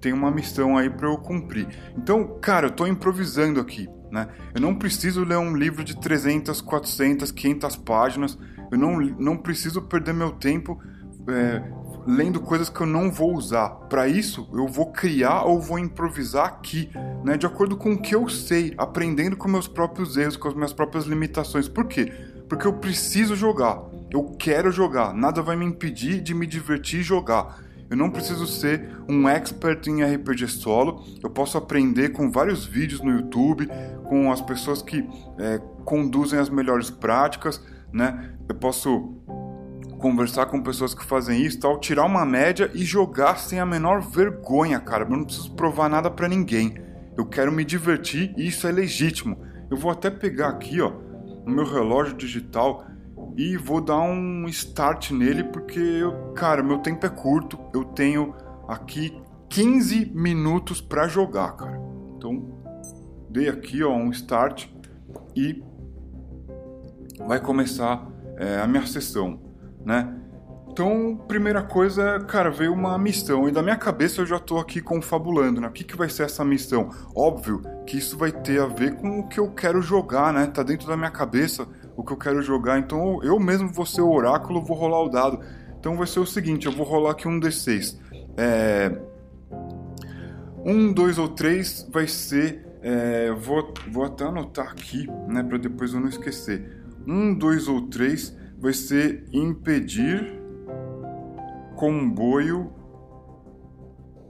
tem 0.00 0.12
uma 0.12 0.30
missão 0.30 0.76
aí 0.76 0.88
para 0.88 1.08
eu 1.08 1.18
cumprir. 1.18 1.66
Então, 1.96 2.38
cara, 2.40 2.66
eu 2.66 2.70
tô 2.70 2.86
improvisando 2.86 3.58
aqui. 3.58 3.88
Né? 4.10 4.28
Eu 4.54 4.60
não 4.60 4.74
preciso 4.74 5.24
ler 5.24 5.36
um 5.36 5.56
livro 5.56 5.82
de 5.82 5.96
300, 5.96 6.60
400, 6.60 7.32
500 7.32 7.76
páginas. 7.76 8.38
Eu 8.70 8.78
não, 8.78 9.00
não 9.00 9.36
preciso 9.36 9.82
perder 9.82 10.14
meu 10.14 10.30
tempo 10.30 10.80
é, 11.28 11.62
lendo 12.06 12.40
coisas 12.40 12.68
que 12.68 12.80
eu 12.80 12.86
não 12.86 13.10
vou 13.10 13.34
usar. 13.34 13.68
Para 13.88 14.06
isso, 14.06 14.48
eu 14.52 14.68
vou 14.68 14.92
criar 14.92 15.42
ou 15.44 15.60
vou 15.60 15.78
improvisar 15.78 16.46
aqui, 16.46 16.90
né? 17.24 17.36
de 17.36 17.46
acordo 17.46 17.76
com 17.76 17.92
o 17.92 17.98
que 18.00 18.14
eu 18.14 18.28
sei, 18.28 18.74
aprendendo 18.78 19.36
com 19.36 19.48
meus 19.48 19.66
próprios 19.66 20.16
erros, 20.16 20.36
com 20.36 20.48
as 20.48 20.54
minhas 20.54 20.72
próprias 20.72 21.04
limitações. 21.04 21.68
Por 21.68 21.86
quê? 21.86 22.12
Porque 22.48 22.66
eu 22.66 22.74
preciso 22.74 23.34
jogar. 23.34 23.82
Eu 24.10 24.24
quero 24.38 24.70
jogar. 24.70 25.12
Nada 25.12 25.42
vai 25.42 25.56
me 25.56 25.64
impedir 25.64 26.20
de 26.20 26.34
me 26.34 26.46
divertir 26.46 27.00
e 27.00 27.02
jogar. 27.02 27.60
Eu 27.88 27.96
não 27.96 28.10
preciso 28.10 28.46
ser 28.46 28.90
um 29.08 29.28
expert 29.28 29.86
em 29.86 30.02
RPG 30.02 30.48
solo. 30.48 31.04
Eu 31.22 31.30
posso 31.30 31.56
aprender 31.56 32.10
com 32.10 32.30
vários 32.30 32.64
vídeos 32.64 33.00
no 33.00 33.10
YouTube, 33.10 33.68
com 34.04 34.32
as 34.32 34.40
pessoas 34.40 34.82
que 34.82 35.08
é, 35.38 35.60
conduzem 35.84 36.38
as 36.38 36.48
melhores 36.48 36.90
práticas, 36.90 37.62
né? 37.92 38.32
Eu 38.48 38.54
posso 38.56 39.14
conversar 39.98 40.46
com 40.46 40.62
pessoas 40.62 40.94
que 40.94 41.04
fazem 41.04 41.42
isso, 41.42 41.60
tal, 41.60 41.78
tirar 41.78 42.04
uma 42.04 42.24
média 42.26 42.70
e 42.74 42.84
jogar 42.84 43.38
sem 43.38 43.60
a 43.60 43.66
menor 43.66 44.00
vergonha, 44.00 44.80
cara. 44.80 45.04
Eu 45.04 45.10
não 45.10 45.24
preciso 45.24 45.54
provar 45.54 45.88
nada 45.88 46.10
para 46.10 46.28
ninguém. 46.28 46.74
Eu 47.16 47.24
quero 47.24 47.52
me 47.52 47.64
divertir 47.64 48.34
e 48.36 48.48
isso 48.48 48.66
é 48.66 48.72
legítimo. 48.72 49.40
Eu 49.70 49.76
vou 49.76 49.90
até 49.90 50.10
pegar 50.10 50.48
aqui, 50.48 50.80
ó, 50.80 50.92
no 51.46 51.54
meu 51.54 51.64
relógio 51.64 52.14
digital 52.14 52.84
e 53.36 53.56
vou 53.56 53.82
dar 53.82 54.00
um 54.00 54.48
start 54.48 55.10
nele 55.10 55.44
porque, 55.44 55.78
eu, 55.78 56.32
cara, 56.32 56.62
meu 56.62 56.78
tempo 56.78 57.04
é 57.04 57.08
curto. 57.10 57.58
Eu 57.74 57.84
tenho 57.84 58.34
aqui 58.66 59.20
15 59.50 60.12
minutos 60.14 60.80
para 60.80 61.06
jogar, 61.06 61.52
cara. 61.52 61.78
Então, 62.16 62.58
dei 63.28 63.48
aqui 63.48 63.82
ó, 63.84 63.94
um 63.94 64.10
start 64.10 64.66
e 65.34 65.62
vai 67.26 67.38
começar 67.38 68.06
é, 68.38 68.58
a 68.58 68.66
minha 68.66 68.86
sessão, 68.86 69.38
né? 69.84 70.14
Então, 70.70 71.16
primeira 71.26 71.62
coisa, 71.62 72.20
cara, 72.20 72.50
veio 72.50 72.72
uma 72.72 72.98
missão 72.98 73.48
e 73.48 73.52
da 73.52 73.62
minha 73.62 73.76
cabeça 73.76 74.20
eu 74.20 74.26
já 74.26 74.38
tô 74.38 74.58
aqui 74.58 74.80
confabulando, 74.80 75.58
né? 75.58 75.68
O 75.68 75.72
que, 75.72 75.84
que 75.84 75.96
vai 75.96 76.08
ser 76.08 76.24
essa 76.24 76.44
missão? 76.44 76.90
Óbvio 77.14 77.62
que 77.86 77.96
isso 77.96 78.16
vai 78.16 78.30
ter 78.30 78.60
a 78.60 78.66
ver 78.66 78.96
com 78.96 79.20
o 79.20 79.26
que 79.26 79.40
eu 79.40 79.50
quero 79.50 79.80
jogar, 79.80 80.34
né? 80.34 80.46
Tá 80.46 80.62
dentro 80.62 80.86
da 80.86 80.96
minha 80.96 81.10
cabeça 81.10 81.66
o 81.96 82.04
que 82.04 82.12
eu 82.12 82.16
quero 82.16 82.42
jogar. 82.42 82.78
Então 82.78 83.22
eu 83.22 83.38
mesmo 83.38 83.68
vou 83.68 83.86
ser 83.86 84.02
o 84.02 84.10
oráculo, 84.10 84.62
vou 84.62 84.76
rolar 84.76 85.02
o 85.02 85.08
dado. 85.08 85.40
Então 85.78 85.96
vai 85.96 86.06
ser 86.06 86.20
o 86.20 86.26
seguinte, 86.26 86.66
eu 86.66 86.72
vou 86.72 86.84
rolar 86.86 87.12
aqui 87.12 87.26
um 87.26 87.40
D6. 87.40 87.98
É... 88.36 89.00
Um, 90.64 90.92
dois 90.92 91.18
ou 91.18 91.28
três 91.28 91.88
vai 91.92 92.06
ser... 92.06 92.66
É... 92.82 93.32
Vou, 93.32 93.72
vou 93.90 94.04
até 94.04 94.24
anotar 94.24 94.68
aqui, 94.68 95.06
né, 95.28 95.42
para 95.42 95.58
depois 95.58 95.94
eu 95.94 96.00
não 96.00 96.08
esquecer. 96.08 96.84
Um, 97.06 97.34
dois 97.34 97.68
ou 97.68 97.82
três 97.88 98.36
vai 98.58 98.72
ser 98.72 99.24
impedir 99.32 100.36
comboio 101.76 102.72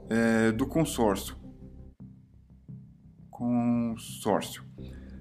é, 0.09 0.51
do 0.51 0.67
consórcio. 0.67 1.35
Consórcio. 3.29 4.63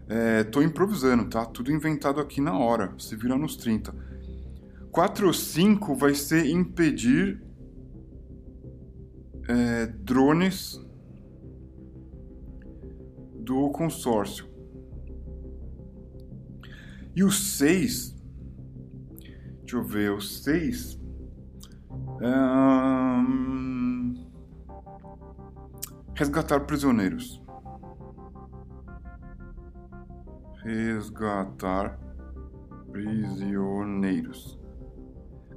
É, 0.09 0.45
tô 0.45 0.63
improvisando, 0.63 1.29
tá? 1.29 1.45
Tudo 1.45 1.73
inventado 1.73 2.21
aqui 2.21 2.41
na 2.41 2.57
hora. 2.57 2.95
Se 2.99 3.17
vira 3.17 3.37
nos 3.37 3.57
30. 3.57 3.95
4 4.91 5.27
ou 5.27 5.33
5 5.33 5.95
vai 5.95 6.15
ser 6.15 6.47
impedir 6.47 7.43
é, 9.49 9.87
drones 9.87 10.81
do 13.35 13.71
consórcio. 13.71 14.47
E 17.15 17.25
o 17.25 17.31
6. 17.31 18.15
Deixa 19.61 19.77
eu 19.77 19.83
ver, 19.83 20.13
o 20.13 20.21
6. 20.21 20.97
resgatar 26.17 26.61
prisioneiros. 26.61 27.43
Resgatar 30.67 31.99
prisioneiros. 32.91 34.59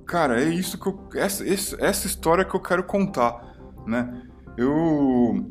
Cara, 0.06 0.42
é 0.42 0.46
isso 0.46 0.80
que 0.80 0.88
eu. 0.88 1.10
Essa, 1.16 1.44
essa 1.46 2.08
história 2.08 2.46
que 2.46 2.56
eu 2.56 2.60
quero 2.60 2.84
contar, 2.84 3.56
né? 3.86 4.24
Eu. 4.58 5.50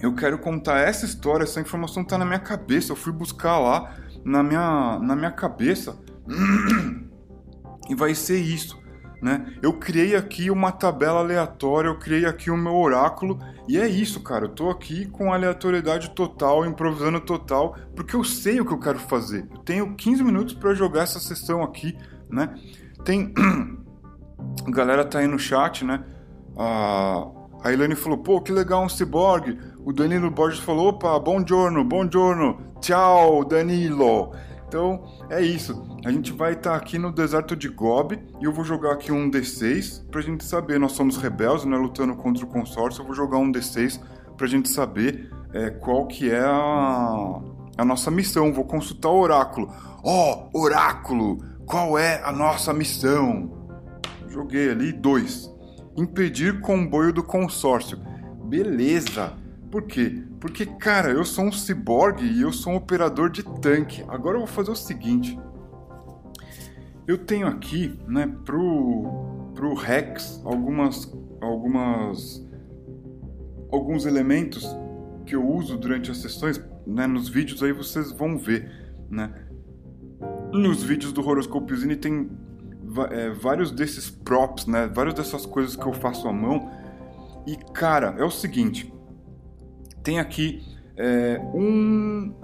Eu 0.00 0.14
quero 0.14 0.38
contar 0.38 0.78
essa 0.78 1.04
história, 1.04 1.44
essa 1.44 1.60
informação 1.60 2.04
tá 2.04 2.16
na 2.16 2.24
minha 2.24 2.38
cabeça. 2.38 2.92
Eu 2.92 2.96
fui 2.96 3.12
buscar 3.12 3.58
lá 3.58 3.94
na 4.24 4.42
minha, 4.42 4.98
na 4.98 5.14
minha 5.14 5.30
cabeça. 5.30 5.98
e 7.88 7.94
vai 7.94 8.14
ser 8.14 8.38
isso 8.38 8.79
né? 9.20 9.54
Eu 9.62 9.74
criei 9.74 10.16
aqui 10.16 10.50
uma 10.50 10.72
tabela 10.72 11.20
aleatória, 11.20 11.88
eu 11.88 11.98
criei 11.98 12.24
aqui 12.24 12.50
o 12.50 12.56
meu 12.56 12.74
oráculo 12.74 13.38
e 13.68 13.78
é 13.78 13.86
isso, 13.86 14.20
cara. 14.20 14.46
Eu 14.46 14.48
tô 14.48 14.70
aqui 14.70 15.06
com 15.06 15.32
aleatoriedade 15.32 16.10
total, 16.10 16.64
improvisando 16.64 17.20
total, 17.20 17.76
porque 17.94 18.16
eu 18.16 18.24
sei 18.24 18.60
o 18.60 18.64
que 18.64 18.72
eu 18.72 18.80
quero 18.80 18.98
fazer. 18.98 19.46
Eu 19.50 19.58
tenho 19.58 19.94
15 19.94 20.24
minutos 20.24 20.54
para 20.54 20.74
jogar 20.74 21.02
essa 21.02 21.20
sessão 21.20 21.62
aqui, 21.62 21.96
né? 22.28 22.54
Tem 23.04 23.32
a 24.66 24.70
galera 24.72 25.04
tá 25.04 25.18
aí 25.18 25.26
no 25.26 25.38
chat, 25.38 25.84
né? 25.84 26.02
A 26.56 27.72
Ilane 27.72 27.94
falou: 27.94 28.18
"Pô, 28.18 28.40
que 28.40 28.52
legal 28.52 28.82
um 28.82 28.88
ciborgue". 28.88 29.58
O 29.84 29.92
Danilo 29.92 30.30
Borges 30.30 30.60
falou: 30.60 30.88
"Opa, 30.88 31.18
bom 31.18 31.44
giorno, 31.46 31.84
bom 31.84 32.10
giorno. 32.10 32.58
Tchau, 32.80 33.44
Danilo". 33.44 34.32
Então 34.70 35.02
é 35.28 35.42
isso. 35.42 35.98
A 36.04 36.12
gente 36.12 36.32
vai 36.32 36.52
estar 36.52 36.70
tá 36.70 36.76
aqui 36.76 36.96
no 36.96 37.10
deserto 37.10 37.56
de 37.56 37.68
Gobi 37.68 38.20
e 38.40 38.44
eu 38.44 38.52
vou 38.52 38.64
jogar 38.64 38.92
aqui 38.92 39.10
um 39.10 39.28
D6 39.28 40.08
pra 40.08 40.20
gente 40.20 40.44
saber. 40.44 40.78
Nós 40.78 40.92
somos 40.92 41.16
rebeldes, 41.16 41.64
né? 41.64 41.76
Lutando 41.76 42.14
contra 42.14 42.44
o 42.44 42.46
consórcio. 42.46 43.02
Eu 43.02 43.06
vou 43.06 43.14
jogar 43.14 43.38
um 43.38 43.50
D6 43.50 44.00
pra 44.36 44.46
gente 44.46 44.68
saber 44.68 45.28
é, 45.52 45.70
qual 45.70 46.06
que 46.06 46.30
é 46.30 46.38
a, 46.38 47.40
a 47.78 47.84
nossa 47.84 48.12
missão. 48.12 48.52
Vou 48.52 48.64
consultar 48.64 49.08
o 49.08 49.18
oráculo. 49.18 49.74
Ó, 50.04 50.48
oh, 50.52 50.60
oráculo, 50.60 51.38
qual 51.66 51.98
é 51.98 52.22
a 52.22 52.30
nossa 52.30 52.72
missão? 52.72 53.50
Joguei 54.28 54.70
ali 54.70 54.92
dois. 54.92 55.50
Impedir 55.96 56.60
comboio 56.60 57.12
do 57.12 57.24
consórcio. 57.24 57.98
Beleza. 58.44 59.32
Por 59.70 59.82
quê? 59.82 60.24
Porque, 60.40 60.66
cara, 60.66 61.10
eu 61.10 61.24
sou 61.24 61.44
um 61.44 61.52
ciborgue 61.52 62.26
e 62.26 62.42
eu 62.42 62.52
sou 62.52 62.72
um 62.72 62.76
operador 62.76 63.30
de 63.30 63.44
tanque. 63.60 64.04
Agora 64.08 64.36
eu 64.36 64.40
vou 64.40 64.48
fazer 64.48 64.72
o 64.72 64.76
seguinte. 64.76 65.38
Eu 67.06 67.18
tenho 67.18 67.46
aqui, 67.46 67.96
né, 68.06 68.26
pro, 68.44 69.52
pro 69.54 69.74
Rex, 69.74 70.42
algumas, 70.44 71.12
algumas, 71.40 72.44
alguns 73.70 74.06
elementos 74.06 74.66
que 75.24 75.36
eu 75.36 75.46
uso 75.46 75.76
durante 75.76 76.10
as 76.10 76.18
sessões, 76.18 76.60
né, 76.86 77.06
nos 77.06 77.28
vídeos 77.28 77.62
aí 77.62 77.72
vocês 77.72 78.10
vão 78.12 78.36
ver, 78.36 78.70
né. 79.08 79.32
Nos 80.52 80.82
vídeos 80.82 81.12
do 81.12 81.26
Horoscopezinho 81.26 81.96
tem 81.96 82.28
é, 83.10 83.30
vários 83.30 83.70
desses 83.70 84.10
props, 84.10 84.66
né, 84.66 84.88
várias 84.88 85.14
dessas 85.14 85.46
coisas 85.46 85.76
que 85.76 85.86
eu 85.86 85.92
faço 85.92 86.26
à 86.28 86.32
mão. 86.32 86.70
E, 87.46 87.56
cara, 87.72 88.16
é 88.18 88.24
o 88.24 88.30
seguinte 88.30 88.92
tem 90.02 90.18
aqui 90.18 90.62
é, 90.96 91.40
um, 91.54 92.34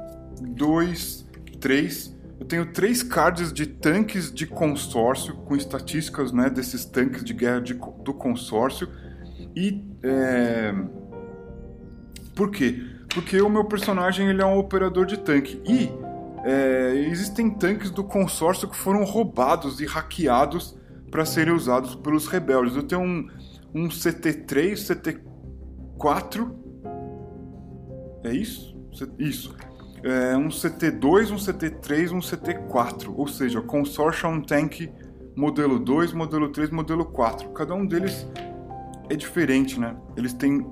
dois, 0.41 1.27
três. 1.61 2.15
Eu 2.39 2.47
tenho 2.47 2.73
três 2.73 3.03
cards 3.03 3.53
de 3.53 3.67
tanques 3.67 4.33
de 4.33 4.47
consórcio, 4.47 5.35
com 5.37 5.57
estatísticas 5.57 6.33
né, 6.33 6.51
desses 6.51 6.85
tanques 6.85 7.25
de 7.25 7.33
guerra 7.33 7.61
de, 7.61 7.75
do 7.75 8.15
consórcio. 8.15 8.89
E. 9.55 9.85
É... 10.03 10.75
Por 12.35 12.51
quê? 12.51 12.83
Porque 13.09 13.41
o 13.41 13.49
meu 13.49 13.65
personagem 13.65 14.29
ele 14.29 14.43
é 14.43 14.47
um 14.47 14.59
operador 14.59 15.07
de 15.07 15.19
tanque. 15.19 15.61
E 15.67 15.91
é, 16.45 16.95
existem 17.11 17.49
tanques 17.49 17.91
do 17.91 18.05
consórcio 18.05 18.69
que 18.69 18.77
foram 18.77 19.05
roubados 19.05 19.81
e 19.81 19.87
hackeados 19.87 20.77
para 21.11 21.25
serem 21.25 21.55
usados 21.55 21.95
pelos 21.95 22.27
rebeldes. 22.27 22.77
Eu 22.77 22.83
tenho 22.83 23.01
um, 23.01 23.27
um 23.75 23.89
CT3, 23.89 24.75
CT4 25.99 26.66
é 28.29 28.35
isso? 28.35 28.77
Isso. 29.19 29.55
É 30.03 30.37
um 30.37 30.49
CT2, 30.49 31.31
um 31.31 31.37
CT3, 31.37 32.13
um 32.13 32.21
CT4. 32.21 33.13
Ou 33.15 33.27
seja, 33.27 33.61
Consortium 33.61 34.41
Tank 34.41 34.89
modelo 35.37 35.79
2, 35.79 36.15
modelo 36.15 36.49
3, 36.49 36.71
modelo 36.71 37.05
4. 37.05 37.51
Cada 37.51 37.75
um 37.75 37.85
deles 37.85 38.27
é 39.11 39.15
diferente, 39.15 39.79
né? 39.79 39.95
Eles 40.17 40.33
têm. 40.33 40.67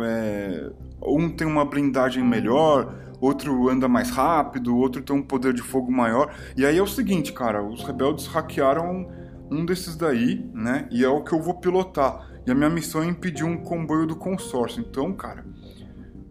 É, 0.00 0.70
um 1.02 1.28
tem 1.28 1.46
uma 1.46 1.64
blindagem 1.64 2.22
melhor, 2.22 2.94
outro 3.20 3.68
anda 3.68 3.88
mais 3.88 4.10
rápido, 4.10 4.76
outro 4.76 5.02
tem 5.02 5.16
um 5.16 5.22
poder 5.22 5.52
de 5.52 5.62
fogo 5.62 5.90
maior. 5.90 6.32
E 6.56 6.64
aí 6.64 6.78
é 6.78 6.82
o 6.82 6.86
seguinte, 6.86 7.32
cara, 7.32 7.62
os 7.62 7.82
rebeldes 7.82 8.26
hackearam 8.26 9.08
um 9.50 9.64
desses 9.64 9.96
daí, 9.96 10.48
né? 10.54 10.86
E 10.92 11.04
é 11.04 11.08
o 11.08 11.24
que 11.24 11.32
eu 11.32 11.42
vou 11.42 11.54
pilotar. 11.54 12.28
E 12.46 12.50
a 12.50 12.54
minha 12.54 12.70
missão 12.70 13.02
é 13.02 13.06
impedir 13.06 13.44
um 13.44 13.56
comboio 13.56 14.06
do 14.06 14.14
consórcio. 14.14 14.80
Então, 14.80 15.12
cara, 15.12 15.44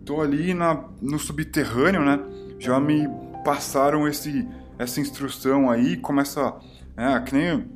tô 0.08 0.22
ali 0.22 0.54
na, 0.54 0.86
no 1.02 1.20
subterrâneo, 1.20 2.04
né? 2.04 2.18
Já 2.58 2.80
me 2.80 3.08
passaram 3.44 4.08
esse, 4.08 4.48
essa 4.80 5.02
instrução 5.02 5.70
aí, 5.70 5.98
começa. 5.98 6.56
É, 6.96 7.20
que 7.20 7.36
nem 7.36 7.70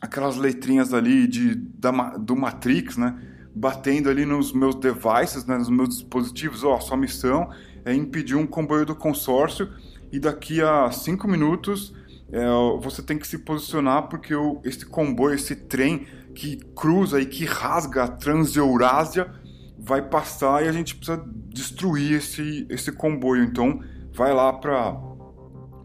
aquelas 0.00 0.36
letrinhas 0.36 0.92
ali 0.92 1.26
de, 1.26 1.54
da, 1.54 1.90
do 2.18 2.36
Matrix, 2.36 2.98
né? 2.98 3.18
Batendo 3.54 4.10
ali 4.10 4.26
nos 4.26 4.52
meus 4.52 4.74
devices, 4.74 5.46
né? 5.46 5.56
nos 5.56 5.70
meus 5.70 5.88
dispositivos. 5.88 6.62
Ó, 6.62 6.78
sua 6.78 6.96
missão 6.96 7.50
é 7.84 7.94
impedir 7.94 8.36
um 8.36 8.46
comboio 8.46 8.84
do 8.84 8.94
consórcio 8.94 9.68
e 10.12 10.20
daqui 10.20 10.60
a 10.60 10.90
cinco 10.90 11.26
minutos 11.26 11.94
é, 12.30 12.46
você 12.82 13.02
tem 13.02 13.18
que 13.18 13.26
se 13.26 13.38
posicionar 13.38 14.08
porque 14.08 14.34
o, 14.34 14.60
esse 14.62 14.84
comboio, 14.84 15.34
esse 15.34 15.56
trem 15.56 16.06
que 16.34 16.56
cruza 16.76 17.18
e 17.18 17.24
que 17.24 17.46
rasga 17.46 18.04
a 18.04 18.08
Transeurásia 18.08 19.32
vai 19.78 20.02
passar 20.02 20.64
e 20.64 20.68
a 20.68 20.72
gente 20.72 20.94
precisa 20.96 21.24
destruir 21.56 22.18
esse, 22.18 22.66
esse 22.68 22.92
comboio. 22.92 23.42
Então, 23.42 23.80
vai 24.12 24.32
lá 24.32 24.52
para 24.52 24.94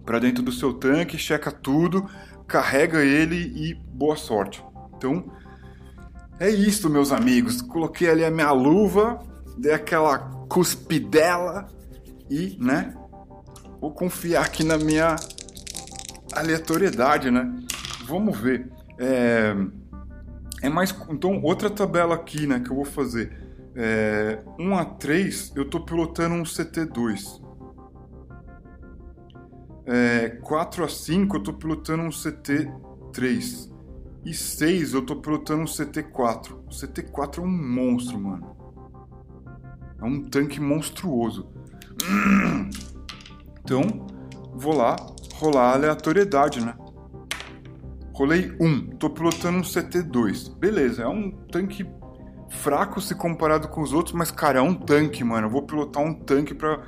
para 0.06 0.18
dentro 0.20 0.44
do 0.44 0.52
seu 0.52 0.74
tanque, 0.74 1.18
checa 1.18 1.52
tudo, 1.52 2.10
carrega 2.48 3.04
ele 3.04 3.36
e 3.36 3.76
boa 3.76 4.16
sorte. 4.16 4.64
Então, 4.98 5.32
é 6.40 6.50
isso, 6.50 6.90
meus 6.90 7.12
amigos. 7.12 7.62
Coloquei 7.62 8.10
ali 8.10 8.26
a 8.26 8.32
minha 8.32 8.52
luva, 8.52 9.20
dei 9.58 9.72
aquela 9.72 10.20
cuspidela 10.50 11.68
e, 12.30 12.58
né, 12.60 12.94
vou 13.80 13.92
confiar 13.92 14.44
aqui 14.44 14.64
na 14.64 14.78
minha 14.78 15.16
aleatoriedade, 16.34 17.30
né? 17.30 17.50
Vamos 18.06 18.38
ver. 18.38 18.70
É, 18.98 19.56
é 20.64 20.70
mais. 20.70 20.94
Então, 21.10 21.42
outra 21.42 21.70
tabela 21.70 22.16
aqui, 22.16 22.48
né, 22.48 22.60
que 22.60 22.72
eu 22.72 22.76
vou 22.76 22.86
fazer. 22.86 23.32
É, 23.76 24.44
1 24.60 24.78
a 24.78 24.86
3 24.86 25.54
eu 25.56 25.64
estou 25.64 25.86
pilotando 25.86 26.36
um 26.36 26.44
CT2. 26.44 27.42
É, 29.86 30.30
4 30.30 30.84
a 30.84 30.90
5 30.90 31.36
eu 31.36 31.40
estou 31.40 31.54
pilotando 31.54 32.04
um 32.04 32.10
CT3. 32.10 33.72
E 34.24 34.34
6 34.34 34.94
eu 34.94 35.02
estou 35.02 35.22
pilotando 35.22 35.62
um 35.62 35.66
CT4. 35.66 36.52
O 36.52 36.70
CT4 36.70 37.40
é 37.40 37.42
um 37.42 37.48
monstro, 37.48 38.20
mano. 38.20 38.56
É 40.00 40.06
um 40.06 40.24
tanque 40.24 40.60
monstruoso. 40.60 41.50
Então, 43.64 44.08
vou 44.56 44.76
lá 44.76 44.96
rolar 45.36 45.70
a 45.70 45.74
aleatoriedade, 45.74 46.66
né? 46.66 46.76
Rolei 48.12 48.52
1, 48.60 48.98
tô 48.98 49.10
pilotando 49.10 49.60
um 49.60 49.62
CT2. 49.62 50.58
Beleza, 50.58 51.04
é 51.04 51.08
um 51.08 51.32
tanque 51.52 51.86
fraco 52.52 53.02
se 53.02 53.16
comparado 53.16 53.68
com 53.68 53.82
os 53.82 53.94
outros, 53.94 54.14
mas 54.14 54.30
cara, 54.30 54.60
é 54.60 54.62
um 54.62 54.74
tanque, 54.74 55.24
mano. 55.24 55.48
Eu 55.48 55.52
vou 55.52 55.64
pilotar 55.64 56.04
um 56.04 56.14
tanque 56.14 56.54
para 56.54 56.82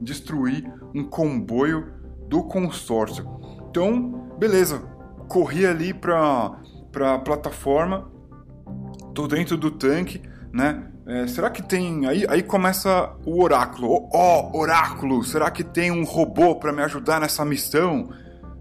destruir 0.00 0.64
um 0.94 1.04
comboio 1.04 1.92
do 2.28 2.42
consórcio. 2.42 3.28
Então, 3.68 4.28
beleza. 4.38 4.82
Corri 5.28 5.64
ali 5.64 5.94
pra, 5.94 6.58
pra 6.90 7.18
plataforma, 7.20 8.10
tô 9.14 9.28
dentro 9.28 9.56
do 9.56 9.70
tanque, 9.70 10.20
né? 10.52 10.90
É, 11.06 11.26
será 11.26 11.50
que 11.50 11.62
tem. 11.62 12.06
Aí, 12.06 12.24
aí 12.28 12.42
começa 12.42 13.12
o 13.24 13.42
oráculo. 13.42 14.08
Ó, 14.12 14.50
oh, 14.52 14.58
oráculo! 14.58 15.22
Será 15.22 15.50
que 15.50 15.62
tem 15.62 15.90
um 15.90 16.04
robô 16.04 16.56
para 16.56 16.72
me 16.72 16.82
ajudar 16.82 17.20
nessa 17.20 17.44
missão? 17.44 18.10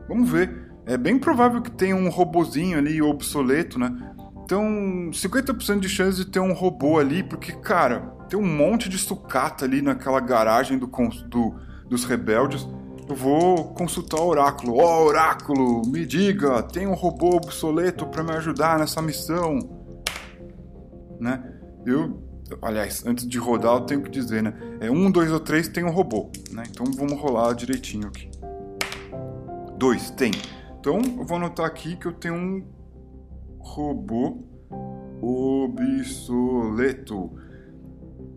Vamos 0.08 0.30
ver. 0.30 0.70
É 0.86 0.98
bem 0.98 1.20
provável 1.20 1.62
que 1.62 1.70
tenha 1.70 1.96
um 1.96 2.10
robozinho 2.10 2.78
ali 2.78 3.02
obsoleto, 3.02 3.78
né? 3.78 3.96
Então, 4.50 5.12
50% 5.12 5.80
de 5.80 5.88
chance 5.88 6.18
de 6.18 6.26
ter 6.26 6.40
um 6.40 6.54
robô 6.54 6.98
ali, 6.98 7.22
porque, 7.22 7.52
cara, 7.52 8.00
tem 8.28 8.40
um 8.40 8.44
monte 8.44 8.90
de 8.90 8.98
sucata 8.98 9.64
ali 9.64 9.80
naquela 9.80 10.20
garagem 10.20 10.76
do, 10.76 10.88
do 11.28 11.56
dos 11.88 12.04
rebeldes. 12.04 12.68
Eu 13.08 13.16
vou 13.16 13.76
consultar 13.76 14.20
o 14.20 14.26
oráculo. 14.26 14.80
Ó, 14.80 14.82
oh, 14.82 15.06
oráculo, 15.06 15.84
me 15.86 16.04
diga, 16.04 16.64
tem 16.64 16.88
um 16.88 16.96
robô 16.96 17.36
obsoleto 17.36 18.08
para 18.08 18.24
me 18.24 18.32
ajudar 18.32 18.80
nessa 18.80 19.04
missão? 19.04 19.60
Né? 21.20 21.44
Eu, 21.86 22.20
aliás, 22.60 23.06
antes 23.06 23.28
de 23.28 23.38
rodar, 23.38 23.76
eu 23.76 23.82
tenho 23.82 24.02
que 24.02 24.10
dizer, 24.10 24.42
né? 24.42 24.56
É 24.80 24.90
um, 24.90 25.12
dois 25.12 25.32
ou 25.32 25.40
três 25.40 25.68
tem 25.68 25.84
um 25.84 25.92
robô, 25.92 26.32
né? 26.50 26.64
Então 26.68 26.88
vamos 26.88 27.22
rolar 27.22 27.54
direitinho 27.54 28.08
aqui. 28.08 28.32
Dois, 29.78 30.10
tem. 30.10 30.32
Então 30.80 31.00
eu 31.20 31.24
vou 31.24 31.38
anotar 31.38 31.68
aqui 31.68 31.96
que 31.96 32.08
eu 32.08 32.14
tenho 32.14 32.34
um 32.34 32.79
robô 33.60 34.44
obsoleto. 35.22 37.32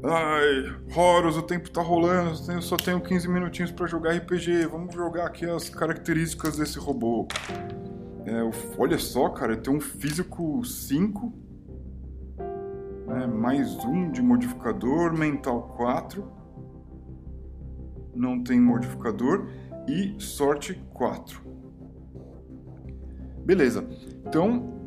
Ai, 0.05 0.75
Horus, 0.97 1.37
o 1.37 1.43
tempo 1.43 1.71
tá 1.71 1.81
rolando, 1.81 2.33
eu 2.51 2.61
só 2.61 2.77
tenho 2.77 3.01
15 3.01 3.29
minutinhos 3.29 3.71
para 3.71 3.87
jogar 3.87 4.17
RPG. 4.17 4.67
Vamos 4.67 4.93
jogar 4.93 5.27
aqui 5.27 5.49
as 5.49 5.71
características 5.71 6.57
desse 6.57 6.79
robô. 6.79 7.29
É, 8.27 8.43
olha 8.77 8.99
só, 8.99 9.29
cara, 9.29 9.57
tem 9.57 9.73
um 9.73 9.81
físico 9.81 10.65
5, 10.65 11.33
né, 13.07 13.27
mais 13.27 13.77
um 13.85 14.11
de 14.11 14.23
modificador, 14.23 15.13
mental 15.13 15.75
4, 15.77 16.29
não 18.15 18.43
tem 18.43 18.61
modificador, 18.61 19.49
e 19.89 20.15
sorte 20.21 20.75
4. 20.93 21.41
Beleza, 23.45 23.87
então 24.27 24.82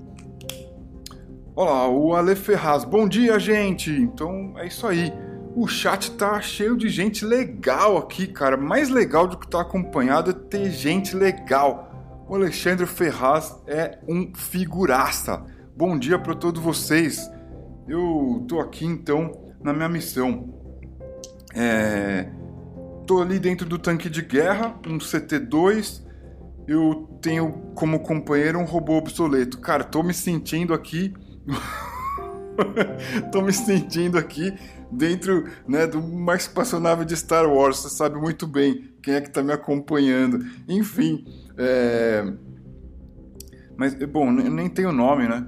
Olá, 1.58 1.88
o 1.88 2.14
Ale 2.14 2.36
Ferraz. 2.36 2.84
Bom 2.84 3.08
dia, 3.08 3.40
gente! 3.40 3.90
Então 3.90 4.56
é 4.58 4.68
isso 4.68 4.86
aí. 4.86 5.14
o 5.56 5.66
chat 5.66 6.12
tá 6.12 6.42
cheio 6.42 6.76
de 6.76 6.90
gente 6.90 7.24
legal 7.24 7.96
aqui, 7.98 8.28
cara. 8.28 8.58
Mais 8.58 8.90
legal 8.90 9.26
do 9.26 9.38
que 9.38 9.48
tá 9.48 9.62
acompanhado 9.62 10.32
é 10.32 10.34
ter 10.34 10.70
gente 10.70 11.16
legal. 11.16 12.26
O 12.28 12.36
Alexandre 12.36 12.86
Ferraz 12.86 13.56
é 13.68 14.00
um 14.06 14.34
figuraça. 14.36 15.46
Bom 15.78 15.98
dia 15.98 16.20
para 16.20 16.36
todos 16.36 16.62
vocês. 16.62 17.32
Eu 17.88 18.44
tô 18.50 18.60
aqui 18.60 18.86
então 18.86 19.32
na 19.64 19.72
minha 19.72 19.88
missão. 19.88 20.54
É... 21.56 22.30
Tô 23.08 23.22
ali 23.22 23.40
dentro 23.40 23.66
do 23.66 23.80
tanque 23.80 24.10
de 24.10 24.22
guerra, 24.22 24.78
um 24.86 24.98
CT-2. 24.98 26.04
Eu 26.68 27.18
tenho 27.22 27.72
como 27.76 28.02
companheiro 28.02 28.60
um 28.60 28.66
robô 28.66 28.98
obsoleto. 28.98 29.58
Cara, 29.60 29.86
tô 29.86 30.04
me 30.04 30.14
sentindo 30.14 30.74
aqui. 30.74 31.14
tô 33.32 33.42
me 33.42 33.54
sentindo 33.54 34.18
aqui 34.18 34.54
dentro 34.92 35.46
né, 35.68 35.86
do 35.88 36.02
mais 36.02 36.44
espaçonave 36.44 37.06
de 37.06 37.16
Star 37.16 37.50
Wars. 37.50 37.78
Você 37.78 37.90
sabe 37.90 38.18
muito 38.18 38.48
bem 38.48 38.94
quem 39.02 39.16
é 39.16 39.22
que 39.22 39.28
está 39.28 39.44
me 39.44 39.52
acompanhando. 39.52 40.46
Enfim, 40.68 41.26
é... 41.58 42.34
mas 43.78 43.94
bom, 44.06 44.32
nem 44.32 44.70
tenho 44.70 44.92
nome, 44.92 45.28
né? 45.28 45.46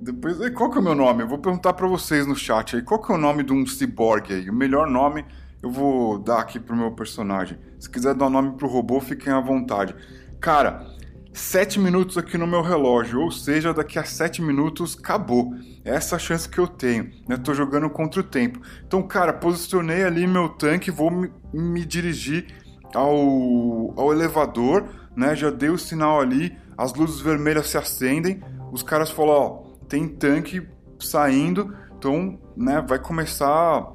Depois, 0.00 0.36
qual 0.50 0.68
que 0.70 0.78
é 0.78 0.80
o 0.80 0.84
meu 0.84 0.94
nome? 0.96 1.22
Eu 1.22 1.28
vou 1.28 1.38
perguntar 1.38 1.74
para 1.74 1.86
vocês 1.86 2.26
no 2.26 2.34
chat 2.34 2.74
aí. 2.74 2.82
Qual 2.82 3.00
que 3.00 3.12
é 3.12 3.14
o 3.14 3.18
nome 3.18 3.44
de 3.44 3.52
um 3.52 3.64
cyborg 3.64 4.32
aí? 4.32 4.50
O 4.50 4.54
melhor 4.54 4.90
nome 4.90 5.24
eu 5.62 5.70
vou 5.70 6.18
dar 6.18 6.40
aqui 6.40 6.58
pro 6.58 6.76
meu 6.76 6.90
personagem. 6.90 7.56
Se 7.78 7.88
quiser 7.88 8.14
dar 8.14 8.24
o 8.24 8.28
um 8.28 8.32
nome 8.32 8.56
pro 8.56 8.66
robô, 8.66 9.00
fiquem 9.00 9.32
à 9.32 9.38
vontade. 9.38 9.94
Cara, 10.40 10.84
7 11.32 11.80
minutos 11.80 12.18
aqui 12.18 12.36
no 12.36 12.46
meu 12.46 12.60
relógio, 12.60 13.20
ou 13.20 13.30
seja, 13.30 13.72
daqui 13.72 13.98
a 13.98 14.04
7 14.04 14.42
minutos 14.42 14.96
acabou. 14.98 15.54
É 15.84 15.94
essa 15.94 16.16
a 16.16 16.18
chance 16.18 16.48
que 16.48 16.58
eu 16.58 16.66
tenho, 16.66 17.10
né? 17.28 17.36
Tô 17.36 17.54
jogando 17.54 17.88
contra 17.88 18.20
o 18.20 18.24
tempo. 18.24 18.60
Então, 18.86 19.02
cara, 19.02 19.32
posicionei 19.32 20.04
ali 20.04 20.26
meu 20.26 20.48
tanque, 20.50 20.90
vou 20.90 21.10
me, 21.10 21.32
me 21.52 21.84
dirigir 21.84 22.46
ao, 22.94 23.94
ao 23.96 24.12
elevador, 24.12 24.88
né? 25.16 25.34
Já 25.34 25.50
dei 25.50 25.70
o 25.70 25.78
sinal 25.78 26.20
ali, 26.20 26.56
as 26.76 26.92
luzes 26.94 27.20
vermelhas 27.20 27.68
se 27.68 27.78
acendem, 27.78 28.42
os 28.70 28.82
caras 28.82 29.10
falam, 29.10 29.34
ó, 29.34 29.62
tem 29.88 30.06
tanque 30.08 30.66
saindo, 30.98 31.74
então, 31.96 32.38
né, 32.56 32.84
vai 32.86 32.98
começar 32.98 33.86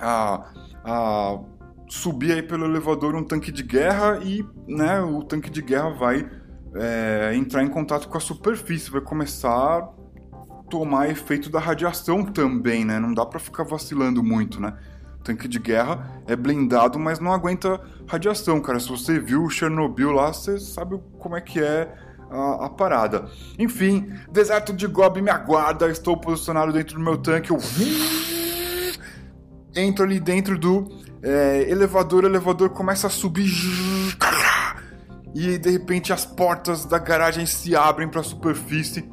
a, 0.00 0.50
a 0.84 1.38
subir 1.88 2.32
aí 2.32 2.42
pelo 2.42 2.66
elevador 2.66 3.14
um 3.14 3.24
tanque 3.24 3.50
de 3.50 3.62
guerra 3.62 4.20
e 4.22 4.44
né, 4.66 5.00
o 5.00 5.22
tanque 5.22 5.50
de 5.50 5.62
guerra 5.62 5.90
vai 5.90 6.28
é, 6.74 7.32
entrar 7.34 7.62
em 7.62 7.68
contato 7.68 8.08
com 8.08 8.16
a 8.16 8.20
superfície, 8.20 8.90
vai 8.90 9.00
começar 9.00 9.50
a 9.50 9.88
tomar 10.68 11.08
efeito 11.08 11.50
da 11.50 11.58
radiação 11.58 12.24
também, 12.24 12.84
né? 12.84 12.98
Não 12.98 13.12
dá 13.12 13.24
para 13.24 13.40
ficar 13.40 13.64
vacilando 13.64 14.22
muito, 14.22 14.60
né? 14.60 14.74
Tanque 15.24 15.48
de 15.48 15.58
guerra 15.58 16.22
é 16.26 16.36
blindado, 16.36 16.98
mas 16.98 17.18
não 17.18 17.32
aguenta 17.32 17.80
radiação, 18.06 18.60
cara. 18.60 18.78
Se 18.78 18.88
você 18.88 19.18
viu 19.18 19.48
Chernobyl 19.50 20.12
lá, 20.12 20.32
você 20.32 20.58
sabe 20.58 21.00
como 21.18 21.36
é 21.36 21.40
que 21.40 21.60
é 21.60 21.92
a, 22.30 22.66
a, 22.66 22.70
parada. 22.70 23.28
Enfim, 23.58 24.12
deserto 24.30 24.72
de 24.72 24.86
Gobi 24.86 25.20
me 25.20 25.30
aguarda. 25.30 25.90
Estou 25.90 26.16
posicionado 26.16 26.72
dentro 26.72 26.96
do 26.96 27.04
meu 27.04 27.18
tanque. 27.18 27.50
Eu 27.50 27.58
entro 29.74 30.04
ali 30.04 30.20
dentro 30.20 30.58
do 30.58 30.88
é, 31.22 31.66
elevador, 31.68 32.24
o 32.24 32.26
elevador 32.26 32.70
começa 32.70 33.06
a 33.06 33.10
subir. 33.10 33.50
E 35.34 35.58
de 35.58 35.70
repente 35.70 36.12
as 36.12 36.24
portas 36.24 36.84
da 36.84 36.98
garagem 36.98 37.46
se 37.46 37.76
abrem 37.76 38.08
para 38.08 38.20
a 38.20 38.24
superfície. 38.24 39.08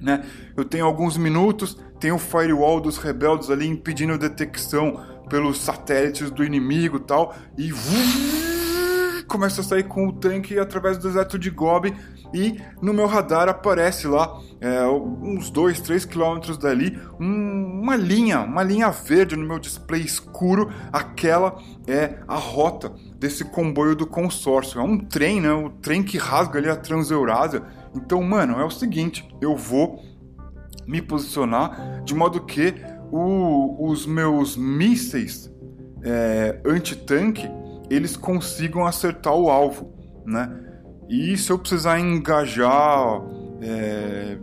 Né? 0.00 0.24
Eu 0.56 0.64
tenho 0.64 0.84
alguns 0.84 1.16
minutos, 1.16 1.78
tem 1.98 2.12
o 2.12 2.18
firewall 2.18 2.80
dos 2.80 2.98
rebeldes 2.98 3.50
ali 3.50 3.66
impedindo 3.66 4.18
detecção 4.18 5.00
pelos 5.28 5.60
satélites 5.60 6.30
do 6.30 6.44
inimigo 6.44 7.00
tal, 7.00 7.34
e 7.56 7.72
começa 9.26 9.62
a 9.62 9.64
sair 9.64 9.84
com 9.84 10.08
o 10.08 10.12
tanque 10.12 10.58
através 10.58 10.98
do 10.98 11.08
deserto 11.08 11.38
de 11.38 11.50
Gobi 11.50 11.94
e 12.34 12.60
no 12.82 12.92
meu 12.92 13.06
radar 13.06 13.48
aparece 13.48 14.08
lá, 14.08 14.40
é, 14.60 14.84
uns 14.86 15.50
2, 15.50 15.80
3 15.80 16.04
quilômetros 16.04 16.58
dali, 16.58 17.00
um, 17.20 17.80
uma 17.80 17.94
linha, 17.94 18.40
uma 18.40 18.64
linha 18.64 18.90
verde 18.90 19.36
no 19.36 19.46
meu 19.46 19.60
display 19.60 20.00
escuro. 20.00 20.68
Aquela 20.92 21.56
é 21.86 22.18
a 22.26 22.34
rota 22.34 22.92
desse 23.24 23.42
comboio 23.42 23.96
do 23.96 24.06
consórcio. 24.06 24.78
É 24.78 24.84
um 24.84 24.98
trem, 24.98 25.40
né? 25.40 25.50
O 25.50 25.70
trem 25.70 26.02
que 26.02 26.18
rasga 26.18 26.58
ali 26.58 26.68
a 26.68 26.76
Transeurásia. 26.76 27.62
Então, 27.94 28.22
mano, 28.22 28.60
é 28.60 28.64
o 28.64 28.70
seguinte: 28.70 29.26
eu 29.40 29.56
vou 29.56 30.02
me 30.86 31.00
posicionar 31.00 32.02
de 32.04 32.14
modo 32.14 32.44
que 32.44 32.74
o, 33.10 33.88
os 33.88 34.04
meus 34.04 34.58
mísseis 34.58 35.50
é, 36.02 36.60
anti-tanque 36.66 37.50
eles 37.88 38.14
consigam 38.14 38.84
acertar 38.84 39.34
o 39.34 39.48
alvo, 39.48 39.94
né? 40.26 40.60
E 41.08 41.34
se 41.38 41.50
eu 41.50 41.58
precisar 41.58 41.98
engajar 41.98 43.22
é, 43.62 44.36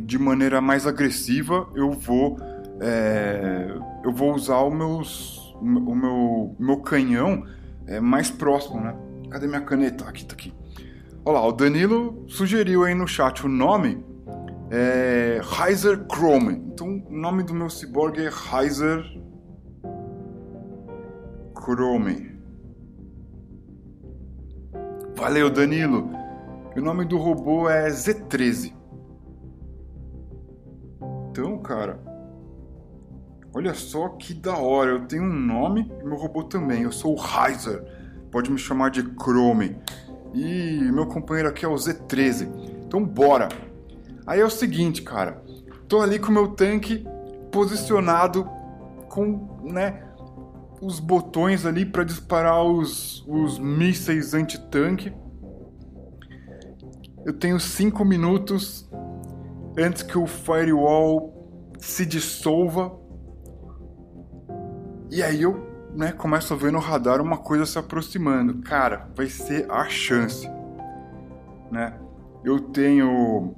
de 0.00 0.18
maneira 0.20 0.60
mais 0.60 0.86
agressiva, 0.86 1.68
eu 1.74 1.90
vou 1.90 2.36
é, 2.80 3.74
eu 4.04 4.12
vou 4.12 4.34
usar 4.34 4.58
o, 4.58 4.70
meus, 4.70 5.52
o 5.60 5.94
meu, 5.94 6.56
meu 6.60 6.76
canhão 6.78 7.44
é, 7.86 8.00
mais 8.00 8.30
próximo, 8.30 8.80
né? 8.80 8.94
Cadê 9.30 9.46
minha 9.46 9.60
caneta? 9.60 10.04
Aqui, 10.08 10.24
tá 10.24 10.34
aqui. 10.34 10.52
Olha 11.24 11.38
lá, 11.38 11.46
o 11.46 11.52
Danilo 11.52 12.24
sugeriu 12.28 12.84
aí 12.84 12.94
no 12.94 13.06
chat 13.06 13.44
o 13.46 13.48
nome 13.48 14.04
é 14.70 15.40
Heiser 15.40 16.06
Chrome. 16.10 16.54
Então, 16.72 17.04
o 17.06 17.14
nome 17.14 17.42
do 17.42 17.54
meu 17.54 17.68
cyborg 17.68 18.18
é 18.18 18.30
Heiser 18.30 19.04
Chrome. 21.54 22.32
Valeu, 25.14 25.50
Danilo. 25.50 26.10
O 26.74 26.80
nome 26.80 27.04
do 27.04 27.18
robô 27.18 27.68
é 27.68 27.88
Z13. 27.88 28.74
Então, 31.30 31.58
cara, 31.58 32.00
olha 33.54 33.74
só 33.74 34.08
que 34.08 34.34
da 34.34 34.56
hora. 34.56 34.90
Eu 34.92 35.06
tenho 35.06 35.22
um 35.22 35.32
nome 35.32 35.90
e 36.00 36.04
meu 36.04 36.16
robô 36.16 36.44
também. 36.44 36.82
Eu 36.82 36.92
sou 36.92 37.16
o 37.16 37.20
Heiser. 37.20 37.82
Pode 38.30 38.50
me 38.50 38.58
chamar 38.58 38.90
de 38.90 39.02
Chrome. 39.02 39.76
E 40.34 40.80
meu 40.92 41.06
companheiro 41.06 41.48
aqui 41.48 41.64
é 41.64 41.68
o 41.68 41.74
Z13. 41.74 42.48
Então, 42.86 43.04
bora. 43.04 43.48
Aí 44.26 44.40
é 44.40 44.44
o 44.44 44.50
seguinte, 44.50 45.02
cara. 45.02 45.42
Tô 45.88 46.00
ali 46.00 46.18
com 46.18 46.28
o 46.28 46.32
meu 46.32 46.48
tanque 46.48 47.06
posicionado 47.50 48.48
com, 49.08 49.60
né, 49.62 50.02
os 50.80 50.98
botões 50.98 51.66
ali 51.66 51.84
para 51.84 52.02
disparar 52.02 52.64
os, 52.64 53.24
os 53.28 53.58
mísseis 53.58 54.32
anti-tanque. 54.32 55.12
Eu 57.24 57.32
tenho 57.32 57.60
5 57.60 58.04
minutos 58.04 58.90
antes 59.78 60.02
que 60.02 60.18
o 60.18 60.26
firewall 60.26 61.70
se 61.78 62.04
dissolva. 62.04 62.98
E 65.12 65.22
aí 65.22 65.42
eu 65.42 65.90
né, 65.94 66.10
começo 66.10 66.54
a 66.54 66.56
ver 66.56 66.72
no 66.72 66.78
radar 66.78 67.20
uma 67.20 67.36
coisa 67.36 67.66
se 67.66 67.78
aproximando. 67.78 68.62
Cara, 68.62 69.10
vai 69.14 69.26
ser 69.26 69.70
a 69.70 69.86
chance. 69.86 70.48
Né? 71.70 72.00
Eu 72.42 72.58
tenho. 72.58 73.54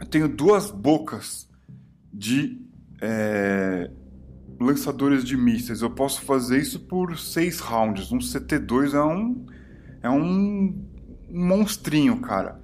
Eu 0.00 0.06
tenho 0.06 0.28
duas 0.28 0.68
bocas 0.68 1.48
de. 2.12 2.60
É, 3.00 3.88
lançadores 4.60 5.22
de 5.22 5.36
mísseis. 5.36 5.80
Eu 5.80 5.90
posso 5.90 6.22
fazer 6.22 6.58
isso 6.58 6.80
por 6.80 7.16
seis 7.16 7.60
rounds. 7.60 8.10
Um 8.10 8.18
CT2 8.18 8.94
é 8.94 9.04
um 9.04 9.46
é 10.02 10.10
um 10.10 10.84
monstrinho, 11.30 12.20
cara. 12.20 12.60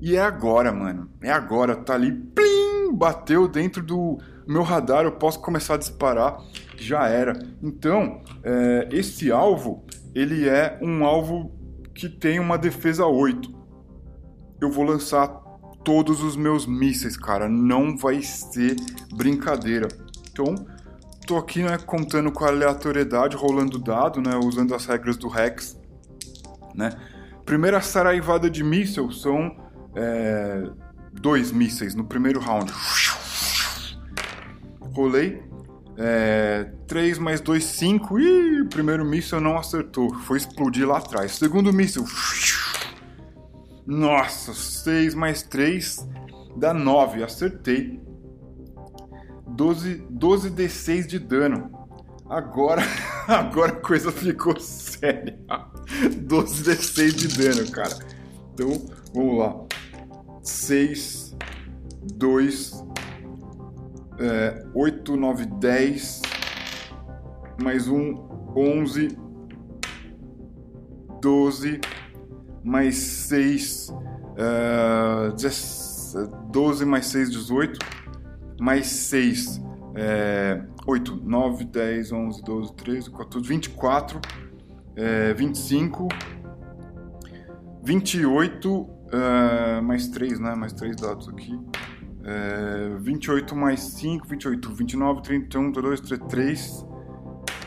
E 0.00 0.16
é 0.16 0.22
agora, 0.22 0.72
mano. 0.72 1.10
É 1.20 1.30
agora. 1.30 1.76
Tá 1.76 1.92
ali, 1.92 2.10
plim, 2.10 2.94
bateu 2.94 3.46
dentro 3.46 3.82
do 3.82 4.18
meu 4.50 4.62
radar. 4.62 5.04
Eu 5.04 5.12
posso 5.12 5.40
começar 5.40 5.74
a 5.74 5.78
disparar. 5.78 6.38
Já 6.76 7.06
era. 7.08 7.38
Então, 7.62 8.22
é, 8.42 8.88
esse 8.90 9.30
alvo, 9.30 9.84
ele 10.14 10.48
é 10.48 10.78
um 10.82 11.04
alvo 11.04 11.52
que 11.94 12.08
tem 12.08 12.40
uma 12.40 12.58
defesa 12.58 13.06
8. 13.06 13.54
Eu 14.60 14.70
vou 14.70 14.84
lançar 14.84 15.28
todos 15.84 16.22
os 16.22 16.36
meus 16.36 16.66
mísseis, 16.66 17.16
cara. 17.16 17.48
Não 17.48 17.96
vai 17.96 18.22
ser 18.22 18.76
brincadeira. 19.14 19.88
Então, 20.30 20.54
tô 21.26 21.36
aqui, 21.36 21.62
né, 21.62 21.78
contando 21.78 22.32
com 22.32 22.44
a 22.44 22.48
aleatoriedade, 22.48 23.36
rolando 23.36 23.78
dado, 23.78 24.20
né, 24.20 24.36
usando 24.36 24.74
as 24.74 24.86
regras 24.86 25.16
do 25.16 25.28
Rex, 25.28 25.78
né. 26.74 26.90
Primeira 27.44 27.80
saraivada 27.80 28.48
de 28.48 28.62
míssil 28.62 29.10
são 29.10 29.56
é, 29.94 30.70
dois 31.12 31.50
mísseis 31.50 31.94
no 31.94 32.04
primeiro 32.04 32.40
round. 32.40 32.72
Rolei. 34.92 35.42
É, 35.96 36.70
3 36.86 37.18
mais 37.18 37.40
2, 37.40 37.62
5. 37.62 38.18
Ih, 38.18 38.64
primeiro 38.70 39.04
míssil 39.04 39.40
não 39.40 39.56
acertou. 39.56 40.12
Foi 40.14 40.38
explodir 40.38 40.86
lá 40.86 40.98
atrás. 40.98 41.32
Segundo 41.32 41.72
míssil. 41.72 42.04
Nossa, 43.86 44.54
6 44.54 45.14
mais 45.14 45.42
3 45.42 46.08
dá 46.56 46.72
9. 46.72 47.22
Acertei. 47.22 48.00
12, 49.48 50.06
12 50.08 50.50
D6 50.50 51.06
de 51.06 51.18
dano. 51.18 51.70
Agora, 52.28 52.82
agora 53.26 53.72
a 53.72 53.76
coisa 53.76 54.12
ficou 54.12 54.58
séria. 54.58 55.38
12 56.16 56.64
D6 56.64 57.12
de 57.12 57.28
dano, 57.28 57.70
cara. 57.70 57.98
Então, 58.54 58.68
vamos 59.12 59.38
lá. 59.38 59.56
6, 60.42 61.36
2, 62.14 62.84
é, 64.20 64.66
8, 64.74 65.16
9, 65.16 65.46
10, 65.46 66.22
mais 67.62 67.88
um, 67.88 68.14
11, 68.54 69.16
12, 71.22 71.80
mais 72.62 72.96
6, 72.96 73.94
é, 74.36 75.32
12 76.50 76.84
mais 76.84 77.06
6, 77.06 77.30
18, 77.30 77.78
mais 78.60 78.86
6, 78.86 79.60
é, 79.94 80.62
8, 80.86 81.16
9, 81.24 81.64
10, 81.64 82.12
11, 82.12 82.42
12, 82.42 82.74
13, 82.74 83.10
14, 83.10 83.48
24, 83.48 84.20
é, 84.96 85.32
25, 85.32 86.08
28, 87.82 88.88
é, 89.12 89.80
mais 89.80 90.08
3, 90.08 90.38
né? 90.38 90.54
Mais 90.54 90.72
3 90.72 90.96
dados 90.96 91.28
aqui. 91.28 91.58
É, 92.24 92.96
28 92.98 93.56
mais 93.56 93.80
5, 93.80 94.26
28, 94.28 94.74
29, 94.74 95.22
31, 95.22 95.72
32, 95.72 96.00
33. 96.00 96.86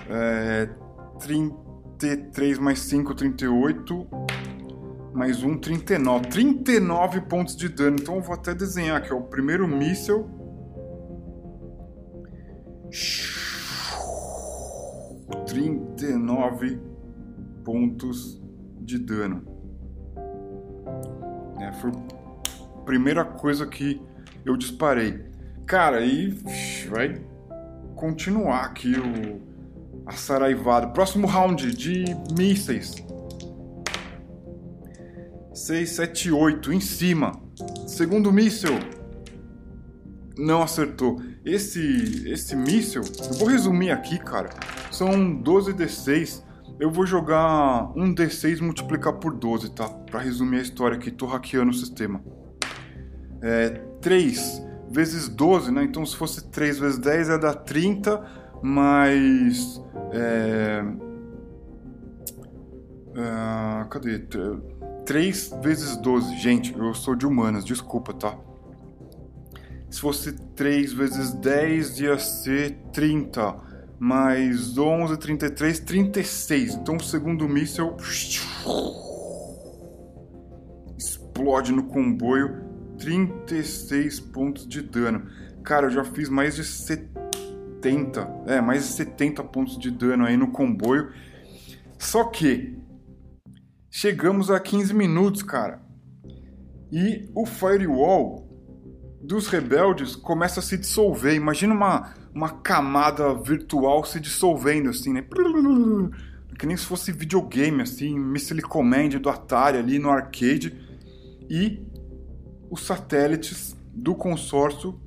É, 0.09 0.69
33 1.19 2.59
mais 2.59 2.79
5, 2.79 3.15
38. 3.15 4.07
Mais 5.13 5.43
1, 5.43 5.57
39. 5.57 6.27
39 6.27 7.21
pontos 7.21 7.55
de 7.55 7.69
dano. 7.69 7.97
Então 7.99 8.15
eu 8.15 8.21
vou 8.21 8.35
até 8.35 8.53
desenhar 8.53 8.97
aqui, 8.97 9.13
ó. 9.13 9.17
O 9.17 9.23
primeiro 9.23 9.67
míssel. 9.67 10.29
Trinta 15.47 16.05
e 16.05 16.13
nove 16.13 16.79
pontos 17.63 18.41
de 18.79 18.99
dano. 18.99 19.43
É, 21.59 21.71
foi 21.73 21.91
a 21.91 22.81
primeira 22.81 23.23
coisa 23.23 23.65
que 23.65 24.01
eu 24.45 24.57
disparei. 24.57 25.19
Cara, 25.65 25.97
aí 25.97 26.37
vai 26.89 27.21
continuar 27.95 28.65
aqui 28.65 28.93
o 28.95 29.53
a 30.05 30.11
saraivada. 30.11 30.87
Próximo 30.87 31.27
round 31.27 31.73
de 31.75 32.05
mísseis. 32.37 32.95
6, 35.53 35.89
7, 35.89 36.31
8 36.31 36.73
em 36.73 36.79
cima. 36.79 37.31
Segundo 37.87 38.31
míssil. 38.31 38.79
Não 40.37 40.61
acertou. 40.61 41.21
Esse 41.45 42.27
esse 42.27 42.55
míssil, 42.55 43.01
eu 43.01 43.37
vou 43.37 43.47
resumir 43.47 43.91
aqui, 43.91 44.17
cara. 44.17 44.49
São 44.91 45.33
12 45.41 45.73
D6. 45.73 46.43
Eu 46.79 46.89
vou 46.89 47.05
jogar 47.05 47.91
um 47.95 48.13
D6 48.13 48.59
multiplicar 48.59 49.13
por 49.13 49.33
12, 49.33 49.71
tá? 49.71 49.87
Pra 49.87 50.19
resumir 50.19 50.57
a 50.57 50.61
história 50.61 50.97
aqui, 50.97 51.11
tô 51.11 51.27
hackeando 51.27 51.69
o 51.69 51.73
sistema. 51.73 52.21
É, 53.43 53.69
3 54.01 54.63
vezes 54.89 55.27
12, 55.27 55.71
né? 55.71 55.83
Então 55.83 56.05
se 56.05 56.15
fosse 56.15 56.45
3 56.49 56.79
vezes 56.79 56.97
10 56.97 57.27
ia 57.27 57.37
dar 57.37 57.55
30, 57.55 58.23
mais. 58.61 59.81
É, 60.13 60.83
é, 63.15 63.85
cadê? 63.89 64.25
3 65.05 65.57
vezes 65.61 65.97
12. 65.97 66.37
Gente, 66.37 66.73
eu 66.77 66.93
sou 66.93 67.15
de 67.15 67.27
humanas, 67.27 67.65
desculpa, 67.65 68.13
tá? 68.13 68.37
Se 69.89 69.99
fosse 69.99 70.31
3 70.55 70.93
vezes 70.93 71.33
10 71.33 71.99
ia 71.99 72.17
ser 72.17 72.77
30 72.93 73.73
mais 73.99 74.77
11, 74.77 75.17
33, 75.17 75.79
36. 75.79 76.75
Então 76.75 76.97
o 76.97 77.03
segundo 77.03 77.47
míssil 77.47 77.95
explode 80.97 81.71
no 81.71 81.83
comboio, 81.83 82.62
36 83.03 84.19
pontos 84.21 84.67
de 84.67 84.81
dano. 84.81 85.27
Cara, 85.63 85.87
eu 85.87 85.91
já 85.91 86.05
fiz 86.05 86.29
mais 86.29 86.55
de 86.55 86.63
70, 86.63 88.43
é, 88.47 88.61
mais 88.61 88.83
de 88.83 88.93
70 88.93 89.43
pontos 89.43 89.77
de 89.77 89.91
dano 89.91 90.25
aí 90.25 90.37
no 90.37 90.51
comboio. 90.51 91.11
Só 91.99 92.23
que 92.23 92.77
chegamos 93.91 94.49
a 94.49 94.59
15 94.59 94.93
minutos, 94.93 95.43
cara. 95.43 95.81
E 96.91 97.29
o 97.35 97.45
firewall 97.45 98.47
dos 99.21 99.47
rebeldes 99.47 100.15
começa 100.15 100.61
a 100.61 100.63
se 100.63 100.77
dissolver. 100.77 101.35
Imagina 101.35 101.73
uma 101.73 102.13
uma 102.33 102.49
camada 102.49 103.33
virtual 103.35 104.03
se 104.03 104.19
dissolvendo, 104.19 104.89
assim, 104.89 105.13
né? 105.13 105.23
Que 106.57 106.65
nem 106.65 106.75
se 106.75 106.85
fosse 106.85 107.11
videogame, 107.11 107.81
assim, 107.83 108.17
Missile 108.17 108.61
Command 108.61 109.09
do 109.09 109.29
Atari 109.29 109.77
ali 109.77 109.99
no 109.99 110.09
arcade. 110.09 110.75
E 111.49 111.85
os 112.73 112.87
satélites 112.87 113.77
do 113.93 114.15
consórcio 114.15 114.99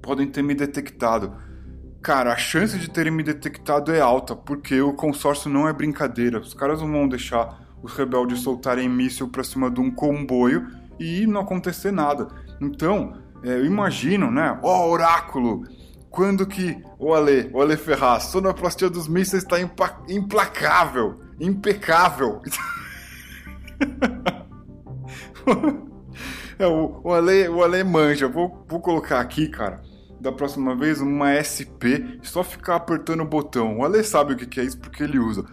podem 0.00 0.28
ter 0.28 0.40
me 0.40 0.54
detectado. 0.54 1.34
Cara, 2.00 2.32
a 2.32 2.36
chance 2.36 2.78
de 2.78 2.88
terem 2.88 3.12
me 3.12 3.24
detectado 3.24 3.92
é 3.92 4.00
alta, 4.00 4.36
porque 4.36 4.80
o 4.80 4.92
consórcio 4.92 5.50
não 5.50 5.66
é 5.66 5.72
brincadeira. 5.72 6.38
Os 6.38 6.54
caras 6.54 6.80
não 6.80 6.92
vão 6.92 7.08
deixar 7.08 7.60
os 7.82 7.92
rebeldes 7.92 8.42
soltarem 8.42 8.88
míssil 8.88 9.26
pra 9.26 9.42
cima 9.42 9.68
de 9.68 9.80
um 9.80 9.90
comboio 9.90 10.68
e 10.96 11.26
não 11.26 11.40
acontecer 11.40 11.90
nada. 11.90 12.28
Então, 12.60 13.14
é, 13.42 13.48
eu 13.48 13.66
imagino, 13.66 14.30
né? 14.30 14.56
Ó, 14.62 14.86
oh, 14.86 14.90
oráculo! 14.92 15.64
Quando 16.08 16.46
que 16.46 16.80
o 17.00 17.12
Ale, 17.12 17.50
o 17.52 17.60
Ale 17.60 17.76
Ferraz, 17.76 18.26
sonoplastia 18.26 18.88
dos 18.88 19.08
mísseis 19.08 19.42
está 19.42 19.56
implacável, 20.08 21.20
impecável. 21.40 22.40
é, 26.60 26.66
o, 26.66 27.00
o, 27.02 27.12
Ale, 27.12 27.48
o 27.48 27.62
Ale 27.62 27.82
manja. 27.84 28.28
Vou, 28.28 28.64
vou 28.68 28.80
colocar 28.80 29.20
aqui, 29.20 29.48
cara, 29.48 29.82
da 30.20 30.30
próxima 30.30 30.76
vez 30.76 31.00
uma 31.00 31.32
SP, 31.36 32.20
só 32.22 32.42
ficar 32.42 32.76
apertando 32.76 33.22
o 33.22 33.28
botão. 33.28 33.78
O 33.78 33.84
Ale 33.84 34.02
sabe 34.04 34.34
o 34.34 34.36
que, 34.36 34.46
que 34.46 34.60
é 34.60 34.64
isso 34.64 34.78
porque 34.78 35.02
ele 35.02 35.18
usa, 35.18 35.44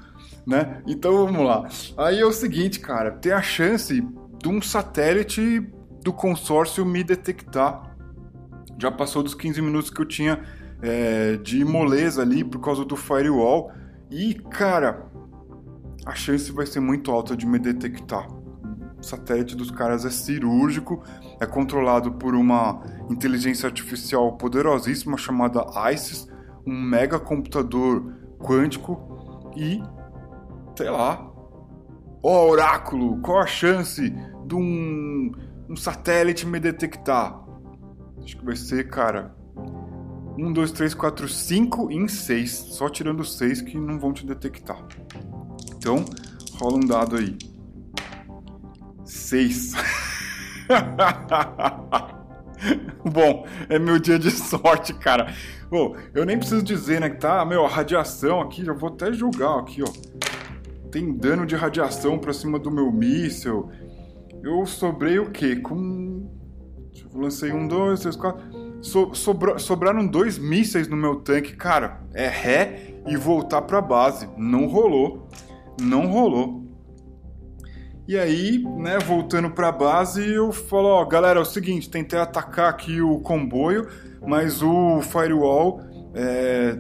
né? 0.45 0.81
Então 0.87 1.25
vamos 1.25 1.45
lá. 1.45 1.67
Aí 1.97 2.19
é 2.19 2.25
o 2.25 2.31
seguinte, 2.31 2.79
cara, 2.79 3.11
tem 3.11 3.31
a 3.31 3.41
chance 3.41 4.01
de 4.01 4.49
um 4.49 4.61
satélite 4.61 5.59
do 6.03 6.13
consórcio 6.13 6.85
me 6.85 7.03
detectar 7.03 7.87
já 8.79 8.91
passou 8.91 9.23
dos 9.23 9.33
15 9.33 9.61
minutos 9.61 9.89
que 9.89 9.99
eu 9.99 10.05
tinha 10.05 10.39
é, 10.81 11.37
de 11.37 11.65
moleza 11.65 12.21
ali 12.21 12.43
por 12.43 12.59
causa 12.59 12.85
do 12.85 12.95
firewall. 12.95 13.71
E, 14.09 14.35
cara, 14.35 15.05
a 16.05 16.13
chance 16.13 16.51
vai 16.51 16.65
ser 16.65 16.79
muito 16.79 17.11
alta 17.11 17.35
de 17.35 17.45
me 17.45 17.57
detectar. 17.57 18.27
Satélite 19.01 19.55
dos 19.55 19.71
caras 19.71 20.05
é 20.05 20.09
cirúrgico, 20.09 21.03
é 21.39 21.45
controlado 21.45 22.13
por 22.13 22.35
uma 22.35 22.81
inteligência 23.09 23.67
artificial 23.67 24.37
poderosíssima 24.37 25.17
chamada 25.17 25.65
ISIS, 25.91 26.27
um 26.65 26.73
mega 26.73 27.19
computador 27.19 28.13
quântico 28.39 29.51
e, 29.55 29.81
sei 30.75 30.89
lá, 30.89 31.31
ó 32.23 32.47
oráculo, 32.47 33.19
qual 33.21 33.39
a 33.39 33.47
chance 33.47 34.09
de 34.45 34.55
um, 34.55 35.31
um 35.69 35.75
satélite 35.75 36.45
me 36.45 36.59
detectar? 36.59 37.43
Acho 38.23 38.37
que 38.37 38.45
vai 38.45 38.55
ser, 38.55 38.89
cara. 38.89 39.35
1, 40.37 40.53
2, 40.53 40.71
3, 40.71 40.93
4, 40.93 41.27
5 41.27 41.91
em 41.91 42.07
6. 42.07 42.51
Só 42.51 42.89
tirando 42.89 43.23
6 43.23 43.61
que 43.61 43.77
não 43.77 43.99
vão 43.99 44.13
te 44.13 44.25
detectar. 44.25 44.85
Então, 45.75 46.03
rola 46.59 46.77
um 46.77 46.85
dado 46.85 47.15
aí. 47.15 47.37
6. 49.27 49.73
Bom, 53.03 53.45
é 53.69 53.77
meu 53.77 53.99
dia 53.99 54.17
de 54.17 54.31
sorte, 54.31 54.93
cara. 54.93 55.33
Bom, 55.69 55.95
eu 56.13 56.25
nem 56.25 56.37
preciso 56.37 56.63
dizer, 56.63 57.01
né, 57.01 57.09
que 57.09 57.19
tá, 57.19 57.43
meu, 57.45 57.65
a 57.65 57.69
radiação 57.69 58.39
aqui, 58.39 58.63
já 58.63 58.73
vou 58.73 58.89
até 58.89 59.11
julgar 59.11 59.59
aqui, 59.59 59.83
ó. 59.83 59.91
Tem 60.89 61.13
dano 61.13 61.45
de 61.45 61.55
radiação 61.55 62.17
pra 62.17 62.31
cima 62.31 62.57
do 62.57 62.71
meu 62.71 62.91
míssil. 62.91 63.69
Eu 64.41 64.65
sobrei 64.65 65.19
o 65.19 65.29
quê? 65.29 65.57
Com 65.57 66.31
eu 67.13 67.21
lancei 67.21 67.51
um, 67.51 67.67
dois, 67.67 67.99
três, 67.99 68.15
quatro. 68.15 68.41
So, 68.81 69.13
sobra, 69.13 69.59
sobraram 69.59 70.07
dois 70.07 70.37
mísseis 70.37 70.87
no 70.87 70.95
meu 70.95 71.17
tanque. 71.17 71.55
Cara, 71.55 72.01
é 72.13 72.27
ré 72.27 72.93
e 73.07 73.17
voltar 73.17 73.63
pra 73.63 73.81
base. 73.81 74.29
Não 74.37 74.67
rolou. 74.67 75.27
Não 75.81 76.07
rolou. 76.07 76.66
E 78.07 78.17
aí, 78.17 78.63
né, 78.77 78.97
voltando 78.99 79.49
pra 79.51 79.69
base, 79.69 80.25
eu 80.33 80.53
falo, 80.53 80.87
ó, 80.87 81.03
galera, 81.03 81.39
é 81.39 81.41
o 81.41 81.45
seguinte, 81.45 81.89
tentei 81.89 82.17
atacar 82.17 82.69
aqui 82.69 83.01
o 83.01 83.19
comboio, 83.19 83.87
mas 84.25 84.63
o 84.63 85.01
firewall 85.01 85.81
é, 86.13 86.77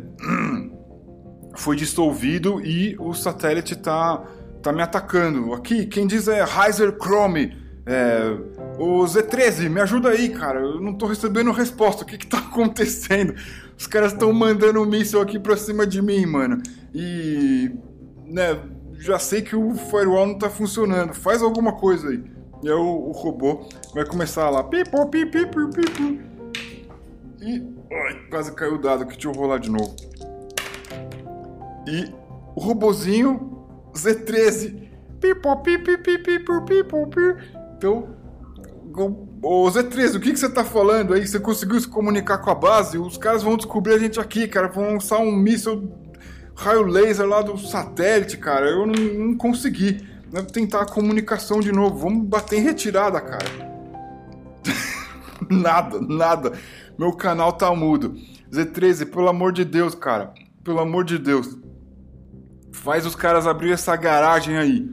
foi 1.57 1.75
dissolvido 1.75 2.65
e 2.65 2.95
o 2.97 3.13
satélite 3.13 3.75
tá, 3.75 4.23
tá 4.63 4.71
me 4.71 4.81
atacando. 4.81 5.53
Aqui, 5.53 5.85
quem 5.85 6.07
diz 6.07 6.29
é 6.29 6.43
Heiser 6.43 6.95
Chrome 6.97 7.55
É, 7.85 8.19
ô 8.77 9.03
Z13, 9.03 9.69
me 9.69 9.81
ajuda 9.81 10.09
aí, 10.09 10.29
cara. 10.29 10.59
Eu 10.59 10.79
não 10.81 10.93
tô 10.93 11.07
recebendo 11.07 11.51
resposta. 11.51 12.03
O 12.03 12.07
que 12.07 12.17
que 12.17 12.27
tá 12.27 12.39
acontecendo? 12.51 13.33
Os 13.77 13.85
caras 13.85 14.13
estão 14.13 14.31
mandando 14.33 14.81
um 14.81 14.85
míssil 14.85 15.21
aqui 15.21 15.39
pra 15.39 15.57
cima 15.57 15.85
de 15.85 16.01
mim, 16.01 16.25
mano. 16.25 16.61
E. 16.93 17.71
né, 18.25 18.59
já 18.97 19.19
sei 19.19 19.41
que 19.41 19.55
o 19.55 19.75
firewall 19.75 20.27
não 20.27 20.37
tá 20.37 20.49
funcionando. 20.49 21.13
Faz 21.13 21.41
alguma 21.41 21.73
coisa 21.73 22.09
aí. 22.09 22.23
E 22.63 22.67
aí 22.67 22.73
o, 22.73 23.09
o 23.09 23.11
robô 23.11 23.67
vai 23.93 24.05
começar 24.05 24.49
lá. 24.49 24.63
Pipo, 24.63 25.05
pipo, 25.07 25.31
pipo, 25.31 25.69
pipo. 25.69 26.01
E. 27.41 27.77
Ai, 27.91 28.27
quase 28.29 28.51
caiu 28.53 28.75
o 28.75 28.77
dado 28.77 29.05
que 29.05 29.13
deixa 29.13 29.27
eu 29.27 29.33
rolar 29.33 29.59
de 29.59 29.69
novo. 29.69 29.95
E 31.87 32.11
o 32.55 32.59
robozinho 32.59 33.65
Z13. 33.93 34.87
Pipo, 35.21 35.55
pipo, 35.57 35.97
pipo, 36.03 36.65
pipo, 36.65 37.07
pipo. 37.07 37.37
Então, 37.77 38.17
Ô 39.43 39.69
Z13, 39.69 40.15
o 40.15 40.19
que, 40.19 40.33
que 40.33 40.39
você 40.39 40.49
tá 40.49 40.63
falando 40.63 41.13
aí? 41.13 41.25
Você 41.25 41.39
conseguiu 41.39 41.79
se 41.79 41.87
comunicar 41.87 42.39
com 42.39 42.49
a 42.49 42.55
base? 42.55 42.97
Os 42.97 43.15
caras 43.15 43.43
vão 43.43 43.55
descobrir 43.55 43.93
a 43.93 43.99
gente 43.99 44.19
aqui, 44.19 44.47
cara. 44.47 44.67
Vão 44.67 44.93
lançar 44.93 45.19
um 45.19 45.31
míssil 45.31 45.91
raio 46.57 46.81
laser 46.81 47.25
lá 47.25 47.41
do 47.41 47.57
satélite, 47.57 48.37
cara. 48.37 48.67
Eu 48.67 48.85
não, 48.85 48.93
não 48.93 49.37
consegui. 49.37 50.05
Vou 50.29 50.43
tentar 50.43 50.81
a 50.81 50.85
comunicação 50.85 51.59
de 51.59 51.71
novo. 51.71 51.97
Vamos 51.97 52.27
bater 52.27 52.59
em 52.59 52.63
retirada, 52.63 53.21
cara. 53.21 53.45
nada, 55.49 56.01
nada. 56.01 56.53
Meu 56.97 57.13
canal 57.13 57.53
tá 57.53 57.73
mudo. 57.73 58.15
Z13, 58.51 59.09
pelo 59.09 59.29
amor 59.29 59.53
de 59.53 59.63
Deus, 59.63 59.93
cara. 59.93 60.33
Pelo 60.63 60.79
amor 60.79 61.05
de 61.05 61.17
Deus. 61.17 61.57
Faz 62.71 63.05
os 63.05 63.15
caras 63.15 63.47
abrir 63.47 63.71
essa 63.71 63.95
garagem 63.95 64.57
aí. 64.57 64.89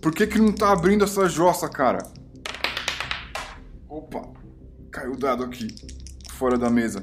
Por 0.00 0.12
que, 0.12 0.26
que 0.26 0.38
não 0.38 0.52
tá 0.52 0.72
abrindo 0.72 1.04
essa 1.04 1.28
jossa, 1.28 1.68
cara? 1.68 2.02
Opa, 3.88 4.28
caiu 4.90 5.12
o 5.12 5.16
dado 5.16 5.44
aqui, 5.44 5.68
fora 6.30 6.56
da 6.56 6.70
mesa. 6.70 7.02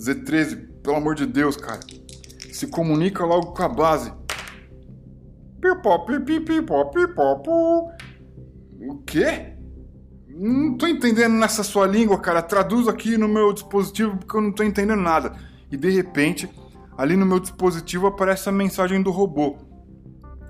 Z13, 0.00 0.68
pelo 0.82 0.96
amor 0.96 1.14
de 1.14 1.26
Deus, 1.26 1.56
cara. 1.56 1.80
Se 2.58 2.66
comunica 2.66 3.24
logo 3.24 3.52
com 3.52 3.62
a 3.62 3.68
base. 3.68 4.12
O 8.80 8.96
quê? 9.06 9.52
Não 10.26 10.76
tô 10.76 10.88
entendendo 10.88 11.34
nessa 11.34 11.62
sua 11.62 11.86
língua, 11.86 12.18
cara. 12.18 12.42
Traduz 12.42 12.88
aqui 12.88 13.16
no 13.16 13.28
meu 13.28 13.52
dispositivo 13.52 14.16
porque 14.16 14.36
eu 14.36 14.40
não 14.40 14.50
tô 14.50 14.64
entendendo 14.64 15.00
nada. 15.00 15.36
E 15.70 15.76
de 15.76 15.88
repente, 15.88 16.50
ali 16.96 17.16
no 17.16 17.24
meu 17.24 17.38
dispositivo 17.38 18.08
aparece 18.08 18.48
a 18.48 18.52
mensagem 18.52 19.00
do 19.04 19.12
robô. 19.12 19.58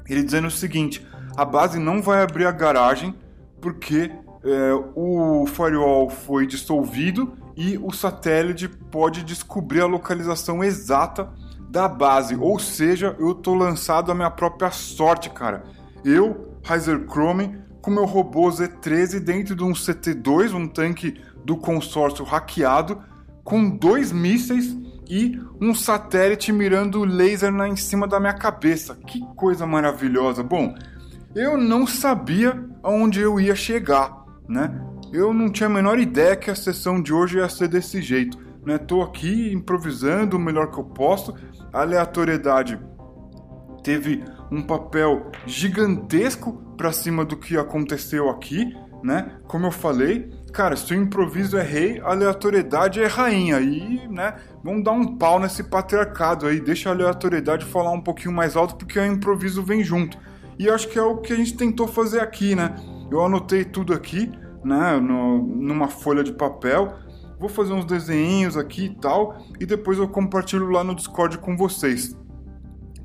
Ele 0.09 0.23
dizendo 0.23 0.49
o 0.49 0.51
seguinte: 0.51 1.07
a 1.37 1.45
base 1.45 1.79
não 1.79 2.01
vai 2.01 2.23
abrir 2.23 2.47
a 2.47 2.53
garagem 2.53 3.15
porque 3.61 4.11
é, 4.45 4.73
o 4.95 5.45
firewall 5.45 6.09
foi 6.09 6.47
dissolvido 6.47 7.35
e 7.55 7.77
o 7.77 7.93
satélite 7.93 8.67
pode 8.67 9.23
descobrir 9.23 9.83
a 9.83 9.87
localização 9.87 10.65
exata 10.65 11.31
da 11.69 11.89
base. 11.89 12.35
Ou 12.37 12.59
seja, 12.59 13.15
eu 13.19 13.35
tô 13.35 13.55
lançado 13.55 14.11
à 14.11 14.15
minha 14.15 14.31
própria 14.31 14.71
sorte, 14.71 15.31
cara. 15.31 15.65
Eu, 16.05 16.55
Heiser 16.69 17.07
Chrome, 17.09 17.59
com 17.81 17.91
meu 17.91 18.05
robô 18.05 18.49
Z13 18.49 19.21
dentro 19.21 19.55
de 19.55 19.65
um 19.65 19.73
CT-2, 19.73 20.55
um 20.55 20.67
tanque 20.67 21.21
do 21.45 21.57
consórcio 21.57 22.25
hackeado, 22.25 23.03
com 23.45 23.71
dois 23.71 24.13
mísseis 24.13 24.77
e 25.09 25.41
um 25.61 25.75
satélite 25.75 26.53
mirando 26.53 27.05
laser 27.05 27.51
na, 27.51 27.67
em 27.67 27.77
cima 27.77 28.07
da 28.07 28.21
minha 28.21 28.35
cabeça. 28.35 28.97
Que 29.07 29.21
coisa 29.35 29.67
maravilhosa. 29.67 30.43
Bom, 30.43 30.75
eu 31.35 31.57
não 31.57 31.87
sabia 31.87 32.63
aonde 32.83 33.21
eu 33.21 33.41
ia 33.41 33.55
chegar, 33.55 34.25
né? 34.49 34.71
Eu 35.13 35.33
não 35.33 35.49
tinha 35.49 35.67
a 35.67 35.73
menor 35.73 35.99
ideia 35.99 36.37
que 36.37 36.51
a 36.51 36.55
sessão 36.55 37.01
de 37.01 37.13
hoje 37.13 37.39
ia 37.39 37.49
ser 37.49 37.69
desse 37.69 38.03
jeito, 38.03 38.39
né? 38.69 38.79
Aqui 39.03 39.53
improvisando 39.53 40.37
o 40.37 40.41
melhor 40.41 40.71
que 40.71 40.79
eu 40.79 40.85
posso. 40.85 41.35
A 41.73 41.81
aleatoriedade 41.81 42.79
teve 43.83 44.23
um 44.51 44.63
papel 44.63 45.31
gigantesco 45.47 46.53
para 46.77 46.93
cima 46.93 47.25
do 47.25 47.37
que 47.37 47.57
aconteceu 47.57 48.29
aqui, 48.29 48.77
né? 49.03 49.39
Como 49.47 49.67
eu 49.67 49.71
falei, 49.71 50.31
cara, 50.53 50.77
se 50.77 50.93
o 50.93 50.97
improviso 50.97 51.57
é 51.57 51.63
rei, 51.63 52.01
a 52.01 52.11
aleatoriedade 52.11 53.01
é 53.01 53.07
rainha. 53.07 53.59
E, 53.61 54.07
né, 54.09 54.37
vamos 54.63 54.85
dar 54.85 54.93
um 54.93 55.17
pau 55.17 55.41
nesse 55.41 55.65
patriarcado 55.65 56.47
aí, 56.47 56.61
deixa 56.61 56.91
a 56.91 56.93
aleatoriedade 56.93 57.65
falar 57.65 57.93
um 57.93 58.01
pouquinho 58.01 58.35
mais 58.35 58.57
alto 58.57 58.77
porque 58.77 58.99
o 58.99 59.07
improviso 59.07 59.63
vem 59.63 59.83
junto. 59.83 60.19
E 60.59 60.69
acho 60.69 60.89
que 60.89 60.99
é 60.99 61.03
o 61.03 61.19
que 61.19 61.33
a 61.33 61.37
gente 61.37 61.57
tentou 61.57 61.87
fazer 61.87 62.21
aqui, 62.21 62.55
né? 62.55 62.75
Eu 63.11 63.25
anotei 63.25 63.65
tudo 63.65 63.95
aqui, 63.95 64.31
né, 64.63 64.99
no, 65.01 65.39
numa 65.43 65.89
folha 65.89 66.23
de 66.23 66.33
papel. 66.33 66.95
Vou 67.39 67.49
fazer 67.49 67.73
uns 67.73 67.85
desenhos 67.85 68.57
aqui 68.57 68.87
e 68.87 68.95
tal, 68.95 69.39
e 69.61 69.67
depois 69.67 69.99
eu 69.99 70.09
compartilho 70.09 70.69
lá 70.71 70.83
no 70.83 70.95
Discord 70.95 71.39
com 71.39 71.57
vocês. 71.57 72.17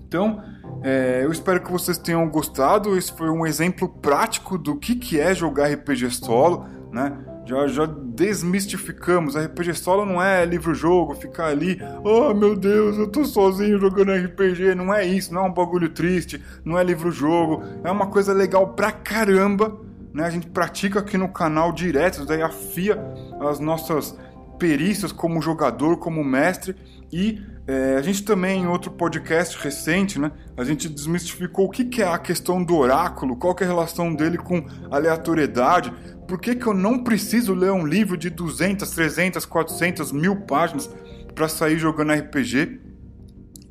Então, 0.07 0.41
é, 0.83 1.21
eu 1.23 1.31
espero 1.31 1.61
que 1.61 1.71
vocês 1.71 1.97
tenham 1.97 2.27
gostado. 2.29 2.97
Esse 2.97 3.11
foi 3.11 3.29
um 3.29 3.45
exemplo 3.45 3.89
prático 3.89 4.57
do 4.57 4.75
que, 4.75 4.95
que 4.95 5.19
é 5.19 5.33
jogar 5.33 5.71
RPG 5.71 6.11
solo, 6.11 6.65
né? 6.91 7.17
Já, 7.45 7.67
já 7.67 7.85
desmistificamos. 7.85 9.35
RPG 9.35 9.73
solo 9.73 10.05
não 10.05 10.21
é 10.21 10.45
livro-jogo, 10.45 11.15
ficar 11.15 11.47
ali, 11.47 11.79
oh 12.03 12.33
meu 12.33 12.55
Deus, 12.55 12.97
eu 12.97 13.07
tô 13.07 13.25
sozinho 13.25 13.79
jogando 13.79 14.13
RPG. 14.13 14.75
Não 14.75 14.93
é 14.93 15.05
isso, 15.05 15.33
não 15.33 15.45
é 15.45 15.49
um 15.49 15.53
bagulho 15.53 15.89
triste, 15.89 16.41
não 16.63 16.77
é 16.77 16.83
livro-jogo. 16.83 17.63
É 17.83 17.91
uma 17.91 18.07
coisa 18.07 18.33
legal 18.33 18.73
pra 18.73 18.91
caramba. 18.91 19.77
Né? 20.13 20.23
A 20.23 20.29
gente 20.29 20.47
pratica 20.47 20.99
aqui 20.99 21.17
no 21.17 21.29
canal 21.29 21.71
direto, 21.71 22.25
daí 22.25 22.41
afia 22.41 22.97
as 23.41 23.59
nossas 23.59 24.17
perícias 24.59 25.11
como 25.11 25.41
jogador, 25.41 25.97
como 25.97 26.23
mestre 26.23 26.75
e 27.11 27.41
é, 27.65 27.95
a 27.95 28.01
gente 28.01 28.23
também, 28.23 28.63
em 28.63 28.67
outro 28.67 28.91
podcast 28.91 29.57
recente, 29.63 30.19
né, 30.19 30.31
a 30.57 30.63
gente 30.63 30.89
desmistificou 30.89 31.65
o 31.65 31.69
que, 31.69 31.85
que 31.85 32.01
é 32.01 32.07
a 32.07 32.17
questão 32.17 32.61
do 32.61 32.75
oráculo, 32.75 33.37
qual 33.37 33.55
que 33.55 33.63
é 33.63 33.67
a 33.67 33.69
relação 33.69 34.13
dele 34.13 34.37
com 34.37 34.65
aleatoriedade, 34.91 35.93
por 36.27 36.41
que, 36.41 36.55
que 36.55 36.67
eu 36.67 36.73
não 36.73 37.03
preciso 37.03 37.53
ler 37.53 37.71
um 37.71 37.85
livro 37.85 38.17
de 38.17 38.29
200, 38.29 38.89
300, 38.89 39.45
400, 39.45 40.11
mil 40.11 40.37
páginas 40.41 40.89
para 41.33 41.47
sair 41.47 41.77
jogando 41.77 42.13
RPG. 42.13 42.81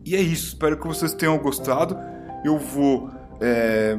E 0.05 0.17
é 0.17 0.21
isso, 0.21 0.49
espero 0.49 0.77
que 0.77 0.87
vocês 0.87 1.13
tenham 1.13 1.37
gostado. 1.39 1.99
Eu 2.45 2.59
vou 2.59 3.11
é, 3.41 3.97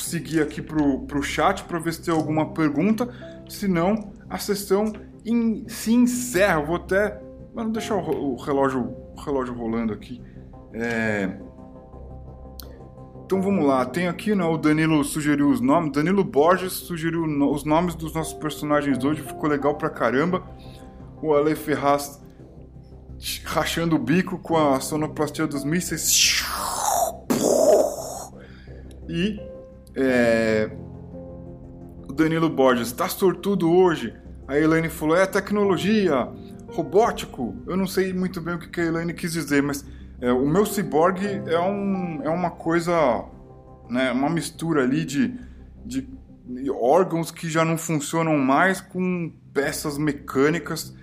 seguir 0.00 0.42
aqui 0.42 0.62
pro, 0.62 1.00
pro 1.00 1.22
chat 1.22 1.64
para 1.64 1.78
ver 1.78 1.92
se 1.92 2.02
tem 2.02 2.14
alguma 2.14 2.52
pergunta, 2.52 3.08
senão 3.48 4.12
a 4.28 4.38
sessão 4.38 4.92
in, 5.24 5.64
se 5.68 5.92
encerra. 5.92 6.60
Eu 6.60 6.66
vou 6.66 6.76
até 6.76 7.20
Vamos 7.54 7.72
deixar 7.72 7.96
o, 7.96 8.36
relógio, 8.36 8.96
o 9.14 9.20
relógio 9.20 9.54
rolando 9.54 9.92
aqui. 9.92 10.22
É... 10.72 11.30
Então 13.24 13.40
vamos 13.40 13.64
lá, 13.64 13.84
tem 13.86 14.08
aqui, 14.08 14.34
né, 14.34 14.44
o 14.44 14.58
Danilo 14.58 15.02
sugeriu 15.04 15.48
os 15.48 15.60
nomes, 15.60 15.92
Danilo 15.92 16.22
Borges 16.22 16.72
sugeriu 16.72 17.24
os 17.24 17.64
nomes 17.64 17.94
dos 17.94 18.12
nossos 18.14 18.34
personagens 18.34 19.02
hoje, 19.02 19.22
ficou 19.22 19.48
legal 19.48 19.74
pra 19.74 19.88
caramba. 19.88 20.42
O 21.22 21.34
Ale 21.34 21.54
Ferraz 21.54 22.20
rachando 23.44 23.96
o 23.96 23.98
bico 23.98 24.38
com 24.38 24.56
a 24.56 24.80
sonoplastia 24.80 25.46
dos 25.46 25.64
mísseis. 25.64 26.44
E 29.08 29.40
é... 29.94 30.70
o 32.08 32.12
Danilo 32.12 32.48
Borges, 32.48 32.92
tá 32.92 33.08
sortudo 33.08 33.70
hoje. 33.70 34.14
A 34.46 34.58
Elaine 34.58 34.88
falou, 34.88 35.16
é 35.16 35.26
tecnologia 35.26 36.28
robótico. 36.68 37.54
Eu 37.66 37.76
não 37.76 37.86
sei 37.86 38.12
muito 38.12 38.40
bem 38.40 38.54
o 38.54 38.58
que 38.58 38.80
a 38.80 38.84
Elaine 38.84 39.14
quis 39.14 39.32
dizer, 39.32 39.62
mas 39.62 39.84
é, 40.20 40.32
o 40.32 40.46
meu 40.46 40.64
cyborg 40.64 41.24
é, 41.46 41.58
um, 41.58 42.20
é 42.22 42.28
uma 42.28 42.50
coisa, 42.50 43.24
né, 43.88 44.12
uma 44.12 44.30
mistura 44.30 44.82
ali 44.82 45.04
de, 45.04 45.34
de 45.84 46.08
órgãos 46.70 47.30
que 47.30 47.48
já 47.48 47.64
não 47.64 47.76
funcionam 47.76 48.36
mais 48.38 48.80
com 48.80 49.32
peças 49.52 49.98
mecânicas, 49.98 50.96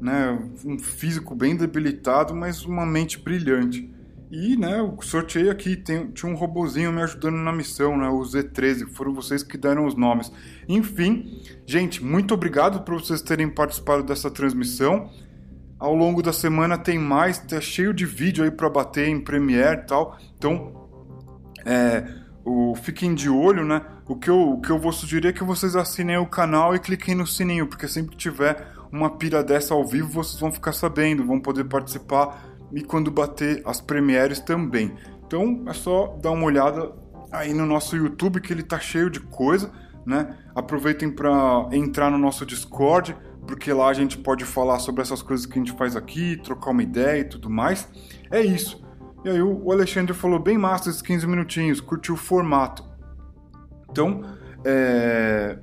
né, 0.00 0.38
um 0.64 0.78
físico 0.78 1.34
bem 1.34 1.56
debilitado, 1.56 2.34
mas 2.34 2.64
uma 2.64 2.84
mente 2.84 3.18
brilhante. 3.18 3.90
E, 4.30 4.56
né, 4.56 4.80
eu 4.80 4.96
sorteei 5.02 5.48
aqui, 5.48 5.76
tem, 5.76 6.10
tinha 6.10 6.30
um 6.30 6.34
robozinho 6.34 6.92
me 6.92 7.00
ajudando 7.02 7.36
na 7.36 7.52
missão, 7.52 7.96
né, 7.96 8.08
o 8.08 8.20
Z13, 8.22 8.88
foram 8.88 9.14
vocês 9.14 9.42
que 9.42 9.56
deram 9.56 9.86
os 9.86 9.94
nomes. 9.94 10.32
Enfim, 10.68 11.40
gente, 11.64 12.02
muito 12.04 12.34
obrigado 12.34 12.82
por 12.82 13.00
vocês 13.00 13.22
terem 13.22 13.48
participado 13.48 14.02
dessa 14.02 14.28
transmissão. 14.28 15.10
Ao 15.78 15.94
longo 15.94 16.22
da 16.22 16.32
semana 16.32 16.76
tem 16.76 16.98
mais, 16.98 17.38
tá 17.38 17.60
cheio 17.60 17.94
de 17.94 18.04
vídeo 18.04 18.42
aí 18.42 18.50
para 18.50 18.68
bater 18.68 19.08
em 19.08 19.20
Premiere 19.20 19.82
e 19.82 19.86
tal. 19.86 20.18
Então, 20.36 20.88
é, 21.64 22.04
o, 22.44 22.74
fiquem 22.74 23.14
de 23.14 23.28
olho, 23.28 23.64
né? 23.64 23.82
O 24.08 24.16
que, 24.16 24.30
eu, 24.30 24.52
o 24.52 24.60
que 24.60 24.70
eu 24.70 24.78
vou 24.78 24.90
sugerir 24.90 25.28
é 25.28 25.32
que 25.32 25.44
vocês 25.44 25.76
assinem 25.76 26.16
o 26.16 26.26
canal 26.26 26.74
e 26.74 26.80
cliquem 26.80 27.14
no 27.14 27.26
sininho, 27.26 27.66
porque 27.66 27.86
sempre 27.86 28.12
que 28.12 28.16
tiver 28.16 28.72
uma 28.90 29.10
pira 29.10 29.44
dessa 29.44 29.74
ao 29.74 29.86
vivo, 29.86 30.08
vocês 30.08 30.40
vão 30.40 30.50
ficar 30.50 30.72
sabendo, 30.72 31.26
vão 31.26 31.38
poder 31.38 31.64
participar 31.64 32.55
e 32.72 32.82
quando 32.82 33.10
bater 33.10 33.62
as 33.64 33.80
premieres 33.80 34.40
também. 34.40 34.94
Então 35.26 35.64
é 35.66 35.72
só 35.72 36.16
dar 36.20 36.30
uma 36.30 36.44
olhada 36.44 36.92
aí 37.30 37.52
no 37.52 37.66
nosso 37.66 37.96
YouTube 37.96 38.40
que 38.40 38.52
ele 38.52 38.62
tá 38.62 38.78
cheio 38.78 39.10
de 39.10 39.20
coisa. 39.20 39.70
né? 40.04 40.36
Aproveitem 40.54 41.10
para 41.10 41.68
entrar 41.72 42.10
no 42.10 42.18
nosso 42.18 42.46
Discord, 42.46 43.16
porque 43.46 43.72
lá 43.72 43.88
a 43.88 43.92
gente 43.92 44.16
pode 44.16 44.44
falar 44.44 44.78
sobre 44.78 45.02
essas 45.02 45.20
coisas 45.20 45.46
que 45.46 45.54
a 45.54 45.62
gente 45.62 45.76
faz 45.76 45.96
aqui, 45.96 46.36
trocar 46.36 46.70
uma 46.70 46.82
ideia 46.82 47.20
e 47.20 47.24
tudo 47.24 47.50
mais. 47.50 47.88
É 48.30 48.40
isso. 48.40 48.84
E 49.24 49.28
aí 49.28 49.42
o 49.42 49.72
Alexandre 49.72 50.14
falou 50.14 50.38
bem 50.38 50.56
massa 50.56 50.88
esses 50.88 51.02
15 51.02 51.26
minutinhos, 51.26 51.80
curtiu 51.80 52.14
o 52.14 52.16
formato. 52.16 52.84
Então, 53.90 54.22
é, 54.64 55.58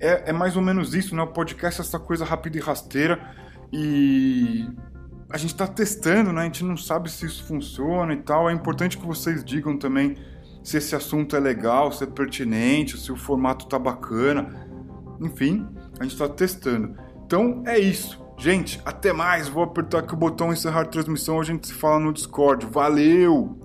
é, 0.00 0.30
é, 0.30 0.32
mais 0.32 0.56
ou 0.56 0.62
menos 0.62 0.94
isso, 0.94 1.14
né? 1.14 1.22
O 1.22 1.28
podcast 1.28 1.80
é 1.80 1.84
essa 1.84 1.98
coisa 1.98 2.24
rápida 2.24 2.58
e 2.58 2.60
rasteira 2.60 3.20
e 3.72 4.66
a 5.32 5.38
gente 5.38 5.52
está 5.52 5.66
testando, 5.66 6.32
né? 6.32 6.42
A 6.42 6.44
gente 6.44 6.62
não 6.62 6.76
sabe 6.76 7.10
se 7.10 7.24
isso 7.24 7.44
funciona 7.44 8.12
e 8.12 8.18
tal. 8.18 8.50
É 8.50 8.52
importante 8.52 8.98
que 8.98 9.06
vocês 9.06 9.42
digam 9.42 9.78
também 9.78 10.16
se 10.62 10.76
esse 10.76 10.94
assunto 10.94 11.34
é 11.34 11.40
legal, 11.40 11.90
se 11.90 12.04
é 12.04 12.06
pertinente, 12.06 12.98
se 12.98 13.10
o 13.10 13.16
formato 13.16 13.66
tá 13.66 13.78
bacana. 13.78 14.68
Enfim, 15.20 15.66
a 15.98 16.02
gente 16.02 16.12
está 16.12 16.28
testando. 16.28 16.94
Então 17.24 17.62
é 17.66 17.78
isso. 17.78 18.20
Gente, 18.36 18.80
até 18.84 19.12
mais. 19.12 19.48
Vou 19.48 19.62
apertar 19.62 20.00
aqui 20.00 20.12
o 20.12 20.16
botão 20.16 20.52
encerrar 20.52 20.84
transmissão. 20.86 21.40
A 21.40 21.44
gente 21.44 21.66
se 21.66 21.74
fala 21.74 21.98
no 21.98 22.12
Discord. 22.12 22.66
Valeu! 22.66 23.61